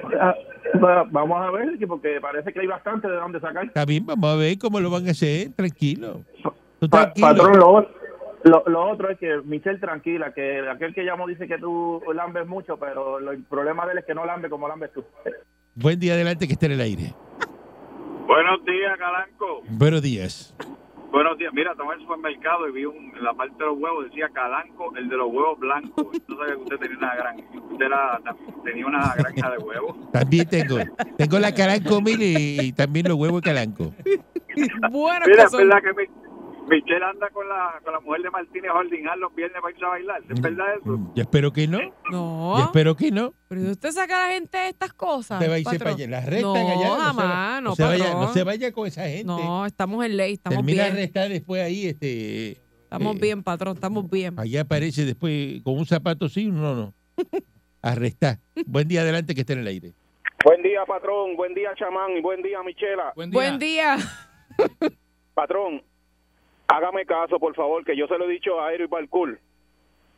Va- 0.82 1.04
Vamos 1.12 1.42
a 1.42 1.52
ver, 1.52 1.78
que 1.78 1.86
porque 1.88 2.20
parece 2.22 2.52
que 2.54 2.60
hay 2.62 2.68
bastante 2.68 3.08
de 3.08 3.16
dónde 3.16 3.40
sacar. 3.40 3.66
Está 3.66 3.86
bien, 3.86 4.06
vamos 4.06 4.30
a 4.30 4.36
ver 4.36 4.58
cómo 4.58 4.80
lo 4.80 4.90
van 4.90 5.08
a 5.08 5.12
hacer. 5.12 5.52
Tranquilo. 5.56 6.22
Tú 6.80 6.90
Pa- 6.90 7.14
tranquilo. 7.14 7.28
patrón, 7.28 7.58
lo, 7.60 7.88
lo, 8.44 8.64
lo 8.68 8.90
otro 8.92 9.10
es 9.10 9.20
que 9.20 9.38
Michelle 9.46 9.80
tranquila, 9.80 10.34
que 10.34 10.68
aquel 10.70 10.94
que 10.94 11.04
llamó 11.06 11.28
dice 11.28 11.48
que 11.48 11.58
tú 11.58 12.02
lambes 12.14 12.48
mucho, 12.48 12.78
pero 12.78 13.20
lo- 13.20 13.32
el 13.32 13.44
problema 13.44 13.86
de 13.86 13.94
él 13.94 13.98
es 14.00 14.06
que 14.06 14.16
no 14.16 14.26
lambe 14.26 14.50
como 14.50 14.68
lambes 14.68 14.92
tú. 14.94 15.04
Buen 15.76 16.00
día 16.00 16.14
adelante 16.14 16.48
que 16.48 16.54
esté 16.54 16.66
en 16.68 16.72
el 16.74 16.82
aire. 16.82 17.14
Buenos 18.28 18.64
días, 18.66 18.98
Calanco. 18.98 19.62
Buenos 19.70 20.02
días. 20.02 20.56
Buenos 21.14 21.38
días. 21.38 21.54
Mira, 21.54 21.72
estaba 21.72 21.94
en 21.94 22.00
el 22.00 22.06
supermercado 22.08 22.68
y 22.68 22.72
vi 22.72 22.86
un, 22.86 22.96
en 23.16 23.24
la 23.24 23.34
parte 23.36 23.54
de 23.60 23.66
los 23.68 23.78
huevos, 23.78 24.06
decía 24.06 24.30
Calanco, 24.34 24.96
el 24.98 25.08
de 25.08 25.16
los 25.16 25.28
huevos 25.32 25.60
blancos. 25.60 26.08
No 26.28 26.38
sabía 26.38 26.56
que 26.56 26.62
usted 26.62 26.78
tenía 26.80 26.98
una 26.98 27.16
gran, 27.16 27.36
usted 27.72 27.86
era- 27.86 28.20
tenía 28.64 28.86
una 28.88 29.14
granja 29.16 29.52
de 29.52 29.58
huevos. 29.60 30.12
También 30.12 30.50
tengo. 30.50 30.78
Tengo 31.18 31.38
la 31.40 31.54
calanco 31.54 32.02
mil 32.02 32.20
y, 32.22 32.58
y 32.62 32.72
también 32.74 33.08
los 33.08 33.16
huevos 33.18 33.42
de 33.44 33.46
calanco. 33.52 33.94
Bueno, 34.92 35.26
Mira, 35.28 35.36
que 35.38 35.42
es 35.44 35.52
son. 35.52 35.68
verdad 35.70 35.82
que 35.84 35.94
mi, 35.94 36.08
Michelle 36.68 37.04
anda 37.04 37.30
con 37.30 37.48
la, 37.48 37.80
con 37.84 37.94
la 37.94 38.00
mujer 38.00 38.22
de 38.22 38.30
Martínez 38.32 38.72
Holdingal 38.74 39.20
los 39.20 39.34
viernes 39.36 39.62
para 39.62 39.74
irse 39.74 39.86
a 39.86 39.90
bailar. 39.90 40.22
¿Es 40.30 40.42
verdad 40.42 40.66
eso? 40.82 41.12
Yo 41.16 41.22
espero 41.22 41.52
que 41.54 41.68
no. 41.68 41.80
No. 42.12 42.58
Yo 42.58 42.64
espero 42.66 42.96
que 42.96 43.12
no. 43.12 43.34
Pero 43.50 43.62
usted 43.72 43.92
saca 43.92 44.24
a 44.26 44.28
la 44.28 44.34
gente 44.34 44.58
de 44.58 44.70
estas 44.70 44.94
cosas. 44.94 45.40
Usted 45.40 45.52
va 45.52 45.56
a 45.56 45.60
irse 45.60 45.78
para 45.80 45.92
allá. 45.92 46.08
La 46.08 46.18
arrestan 46.20 46.54
no, 46.54 46.56
allá. 46.56 46.88
no 46.88 46.96
se- 46.96 47.02
jamás, 47.02 47.62
no, 47.62 47.70
no, 47.70 47.76
se 47.76 47.84
vaya, 47.84 48.14
no 48.14 48.34
se 48.34 48.44
vaya 48.44 48.72
con 48.72 48.88
esa 48.88 49.04
gente. 49.08 49.26
No, 49.26 49.66
estamos 49.66 50.06
en 50.06 50.18
ley, 50.18 50.34
estamos 50.34 50.58
Termina 50.58 50.84
bien. 50.84 50.96
arrestada 50.96 51.30
después 51.30 51.62
ahí. 51.64 51.88
Este, 51.88 52.62
Estamos 52.84 53.16
eh, 53.16 53.20
bien, 53.22 53.44
patrón, 53.44 53.74
estamos 53.76 54.10
bien. 54.10 54.40
Allá 54.40 54.62
aparece 54.62 55.04
después 55.06 55.62
con 55.64 55.78
un 55.78 55.86
zapato 55.86 56.30
sí, 56.30 56.48
uno 56.48 56.76
no. 56.76 56.94
Arrestar. 57.82 58.40
Buen 58.66 58.88
día 58.88 59.02
adelante 59.02 59.36
que 59.36 59.42
esté 59.42 59.54
en 59.54 59.60
el 59.60 59.68
aire. 59.68 59.94
Buen 60.46 60.62
día, 60.62 60.86
patrón. 60.86 61.36
Buen 61.36 61.54
día, 61.54 61.72
chamán. 61.76 62.12
Y 62.18 62.22
buen 62.22 62.42
día, 62.42 62.62
Michela. 62.64 63.12
Buen 63.16 63.60
día. 63.60 63.98
Patrón, 65.34 65.82
hágame 66.68 67.06
caso, 67.06 67.40
por 67.40 67.56
favor, 67.56 67.84
que 67.86 67.96
yo 67.96 68.08
se 68.08 68.18
lo 68.18 68.26
he 68.26 68.32
dicho 68.34 68.60
a 68.60 68.68
Aero 68.68 68.84
y 68.86 68.88
Balcool. 68.88 69.40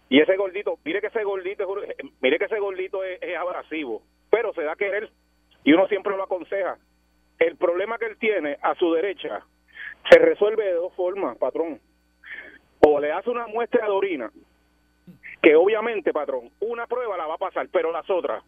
Y 0.10 0.20
ese 0.22 0.36
gordito, 0.38 0.78
mire 0.86 1.02
que 1.02 1.08
ese 1.08 1.24
gordito, 1.24 1.84
es- 1.84 1.96
mire 2.22 2.38
que 2.38 2.46
ese 2.46 2.60
gordito 2.60 3.04
es, 3.04 3.20
es 3.22 3.36
abrasivo, 3.38 4.02
pero 4.30 4.54
se 4.54 4.62
da 4.64 4.74
a 4.74 4.76
querer 4.76 5.10
y 5.64 5.74
uno 5.74 5.88
siempre 5.88 6.16
lo 6.16 6.24
aconseja. 6.24 6.78
El 7.40 7.58
problema 7.58 7.98
que 7.98 8.06
él 8.06 8.18
tiene 8.18 8.58
a 8.62 8.76
su 8.76 8.94
derecha 8.94 9.44
se 10.10 10.20
resuelve 10.20 10.64
de 10.66 10.74
dos 10.74 10.94
formas, 10.94 11.38
patrón. 11.38 11.80
O 12.88 13.00
le 13.00 13.12
hace 13.12 13.30
una 13.32 13.48
muestra 13.48 13.86
de 13.86 13.92
orina, 13.92 14.32
que 15.42 15.56
obviamente, 15.56 16.14
patrón, 16.14 16.52
una 16.60 16.86
prueba 16.88 17.18
la 17.18 17.26
va 17.26 17.36
a 17.36 17.40
pasar, 17.40 17.68
pero 17.72 17.92
las 17.92 18.08
otras, 18.10 18.44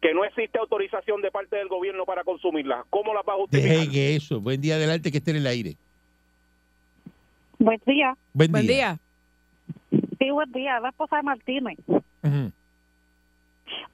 que 0.00 0.12
no 0.14 0.24
existe 0.24 0.58
autorización 0.58 1.22
de 1.22 1.30
parte 1.30 1.56
del 1.56 1.68
gobierno 1.68 2.04
para 2.04 2.22
consumirlas, 2.22 2.84
¿cómo 2.90 3.14
las 3.14 3.24
va 3.26 3.32
a 3.32 3.36
justificar? 3.36 3.76
Dejen 3.78 4.16
eso. 4.16 4.40
Buen 4.40 4.60
día 4.60 4.74
adelante 4.76 5.10
que 5.10 5.18
esté 5.18 5.30
en 5.32 5.38
el 5.38 5.46
aire. 5.46 5.74
Buen 7.58 7.80
día. 7.86 8.16
Buen, 8.32 8.52
día. 8.52 8.98
Sí, 9.90 10.30
buen 10.30 10.50
día. 10.52 10.80
La 10.80 10.90
esposa 10.90 11.16
de 11.16 11.22
Martínez. 11.22 11.78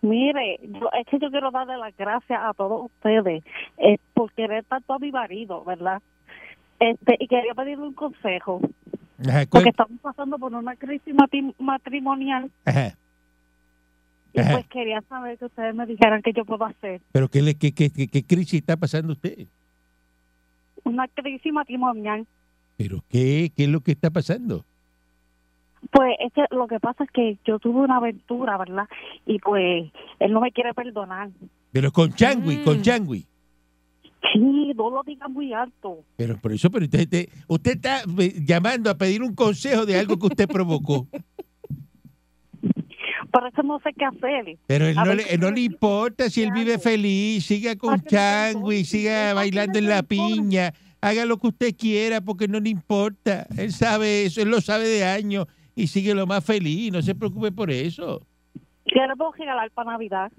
Mire, 0.03 0.61
yo, 0.63 0.91
es 1.01 1.07
que 1.07 1.19
yo 1.19 1.31
quiero 1.31 1.51
darle 1.51 1.77
las 1.79 1.97
gracias 1.97 2.39
a 2.43 2.53
todos 2.55 2.87
ustedes 2.87 3.43
eh, 3.79 3.97
por 4.13 4.31
querer 4.33 4.65
tanto 4.65 4.93
a 4.93 4.99
mi 4.99 5.11
marido, 5.11 5.65
¿verdad? 5.65 6.01
Este, 6.79 7.17
y 7.19 7.27
quería 7.27 7.55
pedirle 7.55 7.85
un 7.87 7.95
consejo, 7.95 8.61
Ajá, 9.21 9.47
¿cuál- 9.47 9.49
porque 9.49 9.71
estamos 9.71 9.99
pasando 10.03 10.39
por 10.39 10.53
una 10.55 10.77
crisis 10.77 11.15
matrimonial 11.59 12.51
ajá. 12.67 12.95
y 14.35 14.43
pues 14.43 14.67
quería 14.67 15.01
saber 15.03 15.39
que 15.39 15.47
ustedes 15.47 15.75
me 15.75 15.87
dijeran 15.87 16.21
qué 16.23 16.33
yo 16.33 16.45
puedo 16.45 16.65
hacer. 16.67 17.01
Pero 17.13 17.29
¿qué, 17.29 17.41
le- 17.41 17.55
qué, 17.57 17.73
qué, 17.73 17.91
qué- 17.91 18.09
qué 18.09 18.25
crisis 18.25 18.61
está 18.61 18.77
pasando 18.77 19.13
usted? 19.15 19.47
Una 20.85 21.09
crisis 21.09 21.53
matrimonial. 21.53 22.27
¿Pero 22.77 23.03
qué, 23.09 23.53
qué 23.57 23.65
es 23.65 23.69
lo 23.71 23.81
que 23.81 23.93
está 23.93 24.11
pasando? 24.11 24.65
Pues 25.91 26.15
es 26.21 26.33
que 26.33 26.43
lo 26.51 26.67
que 26.67 26.81
pasa 26.81 27.05
es 27.05 27.11
que 27.11 27.39
yo 27.45 27.59
tuve 27.59 27.81
una 27.81 27.99
aventura, 27.99 28.57
¿verdad? 28.57 28.89
Y 29.27 29.39
pues 29.39 29.91
él 30.19 30.33
no 30.33 30.41
me 30.41 30.51
quiere 30.51 30.73
perdonar. 30.75 31.29
Pero 31.73 31.93
con 31.93 32.13
Changui, 32.15 32.57
Mm. 32.59 32.65
con 32.65 32.83
Changui. 32.83 33.27
Sí, 34.33 34.73
no 34.75 34.91
lo 34.91 35.03
diga 35.05 35.29
muy 35.29 35.53
alto. 35.53 35.99
Pero 36.17 36.39
por 36.39 36.53
eso, 36.53 36.71
pero 36.71 36.87
usted, 36.87 37.29
usted, 37.47 37.73
está 37.73 38.03
eh, 38.19 38.35
llamando 38.45 38.89
a 38.91 38.95
pedir 38.97 39.23
un 39.23 39.35
consejo 39.35 39.85
de 39.85 39.99
algo 39.99 40.19
que 40.19 40.27
usted 40.27 40.49
provocó. 40.49 41.07
Por 43.31 43.47
eso 43.49 43.63
no 43.65 43.81
sé 43.81 43.91
qué 43.99 44.05
hacer. 44.05 44.57
Pero 44.69 44.87
él 44.87 44.95
no, 44.95 45.05
ver, 45.05 45.17
le, 45.17 45.39
no 45.39 45.51
le 45.51 45.63
importa 45.63 46.31
si 46.31 46.43
él 46.45 46.53
vive 46.53 46.79
feliz, 46.79 47.45
siga 47.45 47.75
con 47.75 48.01
Changui, 48.01 48.85
siga 48.85 49.35
bailando 49.35 49.77
en 49.79 49.89
la 49.89 50.05
piña, 50.05 50.73
haga 51.05 51.25
lo 51.27 51.37
que 51.39 51.49
usted 51.49 51.75
quiera 51.77 52.21
porque 52.21 52.49
no 52.49 52.59
le 52.61 52.71
importa. 52.71 53.47
Él 53.57 53.73
sabe 53.73 54.25
eso, 54.25 54.41
él 54.41 54.49
lo 54.49 54.61
sabe 54.61 54.89
de 54.89 55.05
años 55.05 55.47
y 55.77 55.87
sigue 55.89 56.15
lo 56.15 56.27
más 56.27 56.43
feliz, 56.45 56.91
no 56.93 57.03
se 57.03 57.15
preocupe 57.15 57.53
por 57.53 57.71
eso. 57.71 58.23
¿Qué 58.87 59.01
le 59.07 59.15
puedo 59.17 59.33
regalar 59.33 59.71
para 59.71 59.93
Navidad? 59.93 60.33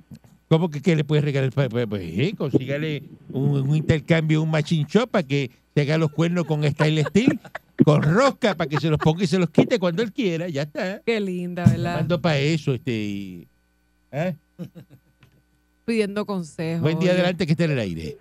¿Cómo 0.47 0.69
que 0.69 0.81
qué 0.81 0.95
le 0.95 1.03
puede 1.03 1.21
regalar? 1.21 1.51
Pues, 1.51 1.69
pues, 1.69 1.87
pues, 1.87 2.01
eh, 2.03 2.33
consígale 2.37 3.03
un, 3.31 3.67
un 3.69 3.75
intercambio, 3.75 4.41
un 4.41 4.49
machine 4.51 4.85
shop 4.89 5.09
para 5.09 5.27
que 5.27 5.51
se 5.73 5.81
haga 5.81 5.97
los 5.97 6.11
cuernos 6.11 6.45
con 6.45 6.63
Style 6.63 7.03
Steel, 7.05 7.39
con 7.83 8.01
rosca 8.01 8.55
para 8.55 8.69
que 8.69 8.79
se 8.79 8.89
los 8.89 8.99
ponga 8.99 9.23
y 9.23 9.27
se 9.27 9.37
los 9.39 9.49
quite 9.49 9.77
cuando 9.79 10.01
él 10.03 10.11
quiera, 10.13 10.47
ya 10.47 10.63
está. 10.63 11.01
Qué 11.05 11.19
linda, 11.19 11.65
¿verdad? 11.65 11.95
Mando 11.97 12.21
para 12.21 12.37
eso, 12.37 12.73
este. 12.73 12.91
y- 12.91 13.47
¿eh? 14.11 14.35
Pidiendo 15.85 16.25
consejos. 16.25 16.81
Buen 16.81 16.99
día 16.99 17.11
oye. 17.11 17.19
adelante 17.19 17.45
que 17.45 17.51
esté 17.51 17.65
en 17.65 17.71
el 17.71 17.79
aire. 17.79 18.17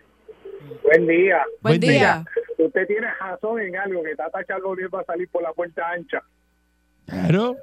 Buen 0.82 1.06
día. 1.06 1.42
Buen 1.62 1.80
día. 1.80 2.24
Usted 2.58 2.86
tiene 2.86 3.06
razón 3.20 3.60
en 3.60 3.76
algo, 3.76 4.02
que 4.02 4.14
Tata 4.16 4.44
Charbonnier 4.44 4.92
va 4.94 5.00
a 5.00 5.04
salir 5.04 5.28
por 5.28 5.42
la 5.42 5.52
puerta 5.52 5.88
ancha. 5.90 6.22
Claro. 7.06 7.56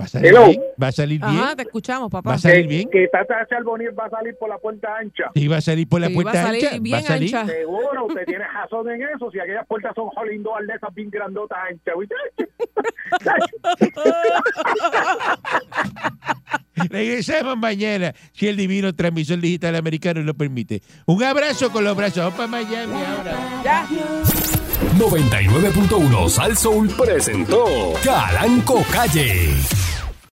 Va 0.00 0.04
a 0.04 0.08
salir 0.08 0.28
Hello. 0.30 0.46
bien. 0.46 0.62
Va 0.82 0.86
a 0.88 0.92
salir 0.92 1.20
bien. 1.20 1.38
Ajá, 1.38 1.56
te 1.56 1.62
escuchamos, 1.62 2.10
papá. 2.10 2.30
Va 2.30 2.36
a 2.36 2.38
salir 2.38 2.62
Que- 2.62 2.68
bien. 2.68 2.88
Que 2.90 3.08
Tata 3.08 3.46
Charbonnier 3.50 3.98
va 3.98 4.06
a 4.06 4.10
salir 4.10 4.34
por 4.38 4.48
la 4.48 4.56
puerta 4.58 4.96
ancha. 4.96 5.30
Sí, 5.34 5.46
va 5.48 5.56
a 5.58 5.60
salir 5.60 5.88
por 5.88 6.00
la 6.00 6.06
Sí, 6.06 6.14
va 6.14 6.20
a 6.20 6.22
puerta 6.22 6.42
salir 6.42 6.66
ancha. 6.66 6.78
bien 6.80 6.94
va 6.94 6.98
a 6.98 7.02
salir. 7.02 7.36
ancha. 7.36 7.52
Seguro, 7.52 8.04
usted 8.06 8.24
tiene 8.26 8.44
razón 8.48 8.88
en 8.90 9.02
eso. 9.02 9.30
Si 9.30 9.38
aquellas 9.40 9.66
puertas 9.66 9.92
son 9.94 10.08
Holling 10.16 10.42
Door 10.42 10.66
de 10.66 10.74
esas 10.74 10.94
bien 10.94 11.10
grandotas 11.10 11.58
anchas. 11.68 11.94
Regresamos 16.88 17.56
mañana, 17.56 18.14
si 18.32 18.48
el 18.48 18.56
divino 18.56 18.94
transmisor 18.94 19.40
digital 19.40 19.76
americano 19.76 20.22
lo 20.22 20.34
permite. 20.34 20.82
Un 21.06 21.22
abrazo 21.22 21.70
con 21.70 21.84
los 21.84 21.96
brazos. 21.96 22.18
Vamos 22.18 22.34
para 22.34 22.48
Miami 22.48 23.02
ahora. 23.02 23.62
Ya. 23.64 23.86
99.1 24.98 26.28
Sal 26.28 26.56
Soul 26.56 26.88
presentó 26.88 27.92
Calanco 28.02 28.82
Calle. 28.90 29.54